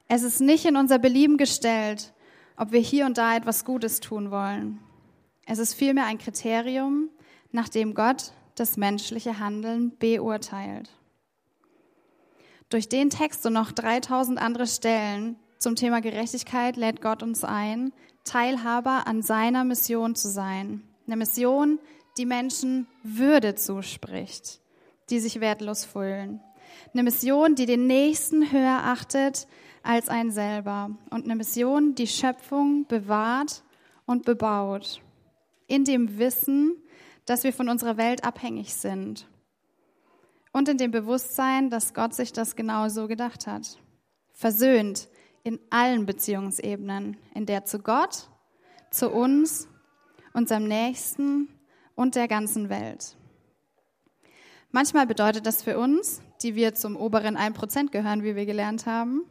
Es 0.07 0.23
ist 0.23 0.39
nicht 0.39 0.63
in 0.63 0.77
unser 0.77 0.97
Belieben 0.97 1.35
gestellt, 1.35 2.13
ob 2.57 2.71
wir 2.71 2.79
hier 2.79 3.05
und 3.05 3.17
da 3.17 3.35
etwas 3.35 3.65
Gutes 3.65 3.99
tun 3.99 4.31
wollen. 4.31 4.79
Es 5.45 5.59
ist 5.59 5.73
vielmehr 5.73 6.05
ein 6.05 6.17
Kriterium, 6.17 7.09
nach 7.51 7.69
dem 7.69 7.93
Gott 7.93 8.31
das 8.55 8.77
menschliche 8.77 9.39
Handeln 9.39 9.97
beurteilt. 9.97 10.89
Durch 12.69 12.89
den 12.89 13.09
Text 13.09 13.45
und 13.45 13.53
noch 13.53 13.71
3000 13.71 14.39
andere 14.39 14.67
Stellen 14.67 15.35
zum 15.59 15.75
Thema 15.75 16.01
Gerechtigkeit 16.01 16.75
lädt 16.75 17.01
Gott 17.01 17.23
uns 17.23 17.43
ein, 17.43 17.93
Teilhaber 18.23 19.05
an 19.05 19.21
seiner 19.21 19.63
Mission 19.63 20.15
zu 20.15 20.29
sein. 20.29 20.81
Eine 21.05 21.17
Mission, 21.17 21.79
die 22.17 22.25
Menschen 22.25 22.87
Würde 23.03 23.55
zuspricht, 23.55 24.59
die 25.09 25.19
sich 25.19 25.39
wertlos 25.39 25.85
fühlen. 25.85 26.41
Eine 26.93 27.03
Mission, 27.03 27.55
die 27.55 27.65
den 27.65 27.87
Nächsten 27.87 28.51
höher 28.51 28.81
achtet 28.83 29.47
als 29.83 30.09
ein 30.09 30.31
selber 30.31 30.91
und 31.11 31.25
eine 31.25 31.35
Mission, 31.35 31.93
die 31.93 32.07
Schöpfung 32.07 32.87
bewahrt 32.87 33.63
und 34.05 34.25
bebaut, 34.25 35.01
in 35.67 35.83
dem 35.83 36.17
Wissen, 36.17 36.77
dass 37.25 37.43
wir 37.43 37.53
von 37.53 37.69
unserer 37.69 37.97
Welt 37.97 38.23
abhängig 38.23 38.73
sind 38.73 39.27
und 40.51 40.69
in 40.69 40.77
dem 40.77 40.91
Bewusstsein, 40.91 41.69
dass 41.69 41.93
Gott 41.93 42.13
sich 42.13 42.31
das 42.31 42.55
genau 42.55 42.87
so 42.89 43.07
gedacht 43.07 43.47
hat. 43.47 43.77
Versöhnt 44.31 45.09
in 45.43 45.59
allen 45.69 46.05
Beziehungsebenen, 46.05 47.17
in 47.33 47.45
der 47.45 47.65
zu 47.65 47.79
Gott, 47.79 48.29
zu 48.89 49.09
uns, 49.09 49.67
unserem 50.33 50.67
Nächsten 50.67 51.49
und 51.95 52.15
der 52.15 52.27
ganzen 52.27 52.69
Welt. 52.69 53.17
Manchmal 54.71 55.05
bedeutet 55.05 55.45
das 55.45 55.61
für 55.61 55.77
uns, 55.77 56.21
die 56.41 56.55
wir 56.55 56.73
zum 56.73 56.95
oberen 56.95 57.37
1% 57.37 57.91
gehören, 57.91 58.23
wie 58.23 58.35
wir 58.35 58.45
gelernt 58.45 58.85
haben, 58.85 59.23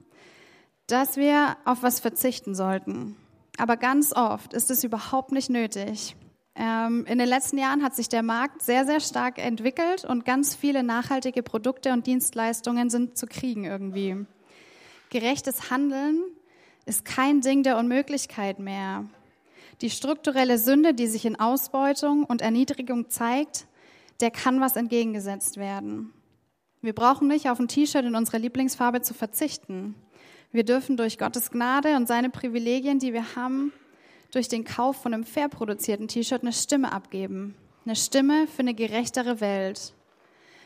dass 0.87 1.17
wir 1.17 1.57
auf 1.65 1.83
was 1.83 2.01
verzichten 2.01 2.55
sollten. 2.55 3.17
Aber 3.59 3.77
ganz 3.77 4.13
oft 4.15 4.55
ist 4.55 4.71
es 4.71 4.85
überhaupt 4.85 5.33
nicht 5.33 5.51
nötig. 5.51 6.17
Ähm, 6.55 7.07
in 7.07 7.19
den 7.19 7.29
letzten 7.29 7.59
Jahren 7.59 7.83
hat 7.83 7.95
sich 7.95 8.09
der 8.09 8.23
Markt 8.23 8.63
sehr, 8.63 8.85
sehr 8.85 9.01
stark 9.01 9.39
entwickelt 9.39 10.05
und 10.05 10.25
ganz 10.25 10.55
viele 10.55 10.83
nachhaltige 10.83 11.43
Produkte 11.43 11.93
und 11.93 12.07
Dienstleistungen 12.07 12.91
sind 12.91 13.17
zu 13.17 13.27
kriegen 13.27 13.65
irgendwie. 13.65 14.27
Gerechtes 15.11 15.71
Handeln 15.71 16.23
ist 16.85 17.05
kein 17.05 17.41
Ding 17.41 17.63
der 17.63 17.79
Unmöglichkeit 17.79 18.59
mehr. 18.59 19.07
die 19.81 19.91
strukturelle 19.91 20.59
Sünde, 20.59 20.95
die 20.95 21.09
sich 21.09 21.25
in 21.25 21.41
Ausbeutung 21.41 22.25
und 22.25 22.41
Erniedrigung 22.41 23.11
zeigt, 23.11 23.67
der 24.21 24.31
kann 24.31 24.61
was 24.61 24.77
entgegengesetzt 24.77 25.57
werden. 25.57 26.13
Wir 26.83 26.93
brauchen 26.95 27.27
nicht 27.27 27.51
auf 27.51 27.59
ein 27.59 27.67
T-Shirt 27.67 28.05
in 28.05 28.15
unserer 28.15 28.39
Lieblingsfarbe 28.39 29.03
zu 29.03 29.13
verzichten. 29.13 29.97
Wir 30.53 30.65
dürfen 30.65 30.99
durch 30.99 31.19
Gottes 31.19 31.51
Gnade 31.51 31.97
und 31.97 32.07
seine 32.07 32.29
Privilegien, 32.29 32.99
die 32.99 33.15
wir 33.15 33.37
haben, 33.37 33.73
durch 34.33 34.49
den 34.49 34.65
Kauf 34.65 35.01
von 35.01 35.15
einem 35.15 35.25
fair 35.25 35.49
produzierten 35.49 36.09
T-Shirt 36.09 36.43
eine 36.43 36.53
Stimme 36.53 36.93
abgeben. 36.93 37.55
Eine 37.87 37.97
Stimme 37.97 38.47
für 38.47 38.61
eine 38.61 38.75
gerechtere 38.75 39.41
Welt. 39.41 39.95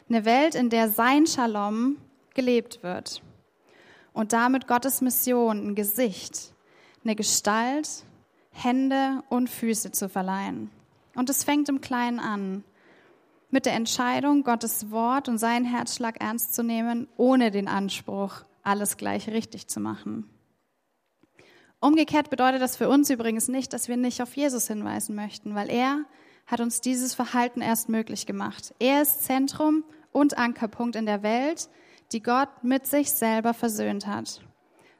Eine 0.08 0.24
Welt, 0.24 0.56
in 0.56 0.70
der 0.70 0.88
sein 0.88 1.26
Shalom 1.26 1.98
gelebt 2.34 2.82
wird. 2.82 3.22
Und 4.12 4.32
damit 4.32 4.66
Gottes 4.66 5.02
Mission 5.02 5.68
ein 5.68 5.74
Gesicht, 5.76 6.52
eine 7.04 7.14
Gestalt, 7.14 8.04
Hände 8.50 9.22
und 9.28 9.48
Füße 9.48 9.92
zu 9.92 10.08
verleihen. 10.08 10.70
Und 11.14 11.30
es 11.30 11.44
fängt 11.44 11.68
im 11.68 11.80
Kleinen 11.80 12.18
an. 12.18 12.64
Mit 13.50 13.66
der 13.66 13.74
Entscheidung, 13.74 14.42
Gottes 14.42 14.90
Wort 14.90 15.28
und 15.28 15.38
seinen 15.38 15.64
Herzschlag 15.64 16.20
ernst 16.20 16.54
zu 16.54 16.64
nehmen, 16.64 17.06
ohne 17.16 17.52
den 17.52 17.68
Anspruch, 17.68 18.45
alles 18.66 18.96
gleich 18.96 19.28
richtig 19.28 19.68
zu 19.68 19.80
machen. 19.80 20.28
Umgekehrt 21.80 22.30
bedeutet 22.30 22.62
das 22.62 22.76
für 22.76 22.88
uns 22.88 23.10
übrigens 23.10 23.48
nicht, 23.48 23.72
dass 23.72 23.88
wir 23.88 23.96
nicht 23.96 24.22
auf 24.22 24.36
Jesus 24.36 24.66
hinweisen 24.66 25.14
möchten, 25.14 25.54
weil 25.54 25.70
er 25.70 26.04
hat 26.46 26.60
uns 26.60 26.80
dieses 26.80 27.14
Verhalten 27.14 27.60
erst 27.60 27.88
möglich 27.88 28.26
gemacht. 28.26 28.74
Er 28.78 29.02
ist 29.02 29.24
Zentrum 29.24 29.84
und 30.12 30.38
Ankerpunkt 30.38 30.96
in 30.96 31.06
der 31.06 31.22
Welt, 31.22 31.68
die 32.12 32.22
Gott 32.22 32.48
mit 32.62 32.86
sich 32.86 33.10
selber 33.10 33.52
versöhnt 33.52 34.06
hat, 34.06 34.40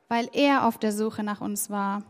weil 0.09 0.29
er 0.33 0.66
auf 0.66 0.79
der 0.79 0.92
Suche 0.92 1.22
nach 1.22 1.40
uns 1.40 1.70
war 1.70 2.02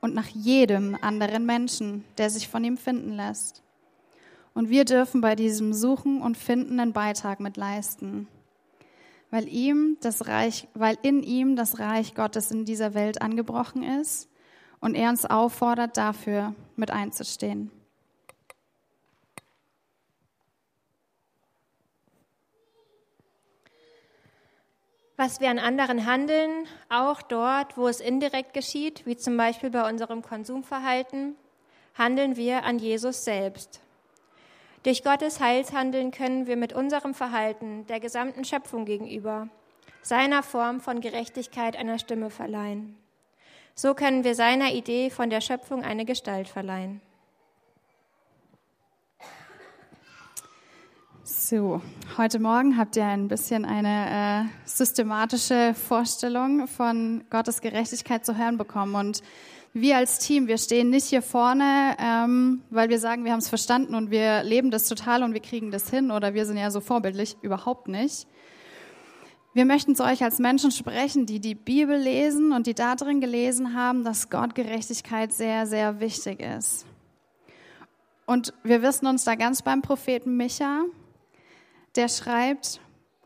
und 0.00 0.14
nach 0.14 0.28
jedem 0.28 0.96
anderen 1.00 1.44
Menschen, 1.44 2.04
der 2.16 2.30
sich 2.30 2.48
von 2.48 2.64
ihm 2.64 2.76
finden 2.76 3.12
lässt. 3.12 3.62
Und 4.54 4.70
wir 4.70 4.84
dürfen 4.84 5.20
bei 5.20 5.34
diesem 5.34 5.72
Suchen 5.72 6.22
und 6.22 6.36
Finden 6.36 6.80
einen 6.80 6.92
Beitrag 6.92 7.40
mit 7.40 7.56
leisten, 7.56 8.26
weil 9.30 9.48
ihm 9.48 9.96
das 10.00 10.26
Reich, 10.26 10.68
weil 10.74 10.96
in 11.02 11.22
ihm 11.22 11.56
das 11.56 11.78
Reich 11.78 12.14
Gottes 12.14 12.50
in 12.50 12.64
dieser 12.64 12.94
Welt 12.94 13.22
angebrochen 13.22 13.82
ist 13.82 14.28
und 14.80 14.94
er 14.94 15.10
uns 15.10 15.24
auffordert, 15.24 15.96
dafür 15.96 16.54
mit 16.76 16.90
einzustehen. 16.90 17.70
was 25.18 25.40
wir 25.40 25.50
an 25.50 25.58
anderen 25.58 26.06
handeln, 26.06 26.68
auch 26.88 27.22
dort, 27.22 27.76
wo 27.76 27.88
es 27.88 27.98
indirekt 27.98 28.54
geschieht, 28.54 29.04
wie 29.04 29.16
zum 29.16 29.36
Beispiel 29.36 29.68
bei 29.68 29.86
unserem 29.86 30.22
Konsumverhalten, 30.22 31.34
handeln 31.94 32.36
wir 32.36 32.62
an 32.62 32.78
Jesus 32.78 33.24
selbst. 33.24 33.80
Durch 34.84 35.02
Gottes 35.02 35.40
Heilshandeln 35.40 36.12
können 36.12 36.46
wir 36.46 36.56
mit 36.56 36.72
unserem 36.72 37.12
Verhalten 37.14 37.86
der 37.86 37.98
gesamten 38.00 38.44
Schöpfung 38.44 38.84
gegenüber 38.84 39.48
seiner 40.02 40.42
Form 40.42 40.80
von 40.80 41.00
Gerechtigkeit 41.00 41.76
einer 41.76 41.98
Stimme 41.98 42.30
verleihen. 42.30 42.96
So 43.74 43.94
können 43.94 44.24
wir 44.24 44.34
seiner 44.34 44.72
Idee 44.72 45.10
von 45.10 45.30
der 45.30 45.40
Schöpfung 45.40 45.84
eine 45.84 46.04
Gestalt 46.04 46.48
verleihen. 46.48 47.00
So, 51.24 51.82
heute 52.16 52.38
Morgen 52.38 52.78
habt 52.78 52.96
ihr 52.96 53.04
ein 53.04 53.28
bisschen 53.28 53.64
eine 53.64 54.46
äh, 54.46 54.68
systematische 54.68 55.74
Vorstellung 55.74 56.66
von 56.66 57.22
Gottes 57.30 57.60
Gerechtigkeit 57.60 58.24
zu 58.24 58.38
hören 58.38 58.56
bekommen. 58.56 58.94
Und 58.94 59.22
wir 59.80 59.96
als 59.96 60.18
Team, 60.18 60.46
wir 60.46 60.58
stehen 60.58 60.90
nicht 60.90 61.06
hier 61.06 61.22
vorne, 61.22 61.96
ähm, 61.98 62.62
weil 62.70 62.88
wir 62.88 62.98
sagen, 62.98 63.24
wir 63.24 63.32
haben 63.32 63.38
es 63.38 63.48
verstanden 63.48 63.94
und 63.94 64.10
wir 64.10 64.42
leben 64.42 64.70
das 64.70 64.88
total 64.88 65.22
und 65.22 65.34
wir 65.34 65.40
kriegen 65.40 65.70
das 65.70 65.90
hin 65.90 66.10
oder 66.10 66.34
wir 66.34 66.46
sind 66.46 66.56
ja 66.56 66.70
so 66.70 66.80
vorbildlich. 66.80 67.36
Überhaupt 67.42 67.88
nicht. 67.88 68.26
Wir 69.54 69.64
möchten 69.64 69.96
zu 69.96 70.04
euch 70.04 70.22
als 70.22 70.38
Menschen 70.38 70.70
sprechen, 70.70 71.26
die 71.26 71.40
die 71.40 71.54
Bibel 71.54 71.98
lesen 71.98 72.52
und 72.52 72.66
die 72.66 72.74
darin 72.74 73.20
gelesen 73.20 73.74
haben, 73.74 74.04
dass 74.04 74.30
Gott 74.30 74.54
Gerechtigkeit 74.54 75.32
sehr, 75.32 75.66
sehr 75.66 76.00
wichtig 76.00 76.40
ist. 76.40 76.86
Und 78.26 78.52
wir 78.62 78.82
wissen 78.82 79.06
uns 79.06 79.24
da 79.24 79.34
ganz 79.34 79.62
beim 79.62 79.82
Propheten 79.82 80.36
Micha, 80.36 80.84
der 81.96 82.08
schreibt, 82.08 82.80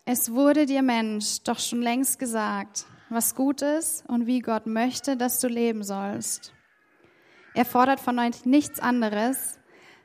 es 0.05 0.33
wurde 0.33 0.65
dir 0.65 0.83
Mensch 0.83 1.43
doch 1.43 1.59
schon 1.59 1.83
längst 1.83 2.19
gesagt, 2.19 2.87
was 3.13 3.35
gut 3.35 3.63
ist 3.63 4.09
und 4.09 4.27
wie 4.27 4.41
Gott 4.41 4.67
möchte, 4.67 5.17
dass 5.17 5.41
du 5.41 5.49
leben 5.49 5.83
sollst. 5.83 6.53
Er 7.55 7.65
fordert 7.65 8.01
von 8.01 8.19
euch 8.19 8.45
nichts 8.45 8.81
anderes, 8.81 9.59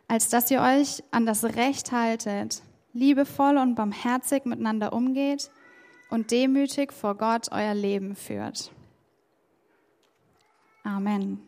als 0.07 0.29
dass 0.29 0.51
ihr 0.51 0.61
euch 0.61 1.03
an 1.11 1.25
das 1.25 1.43
Recht 1.43 1.91
haltet, 1.91 2.61
liebevoll 2.93 3.57
und 3.57 3.75
barmherzig 3.75 4.45
miteinander 4.45 4.93
umgeht 4.93 5.51
und 6.09 6.31
demütig 6.31 6.93
vor 6.93 7.15
Gott 7.15 7.51
euer 7.51 7.73
Leben 7.73 8.15
führt. 8.15 8.71
Amen. 10.83 11.46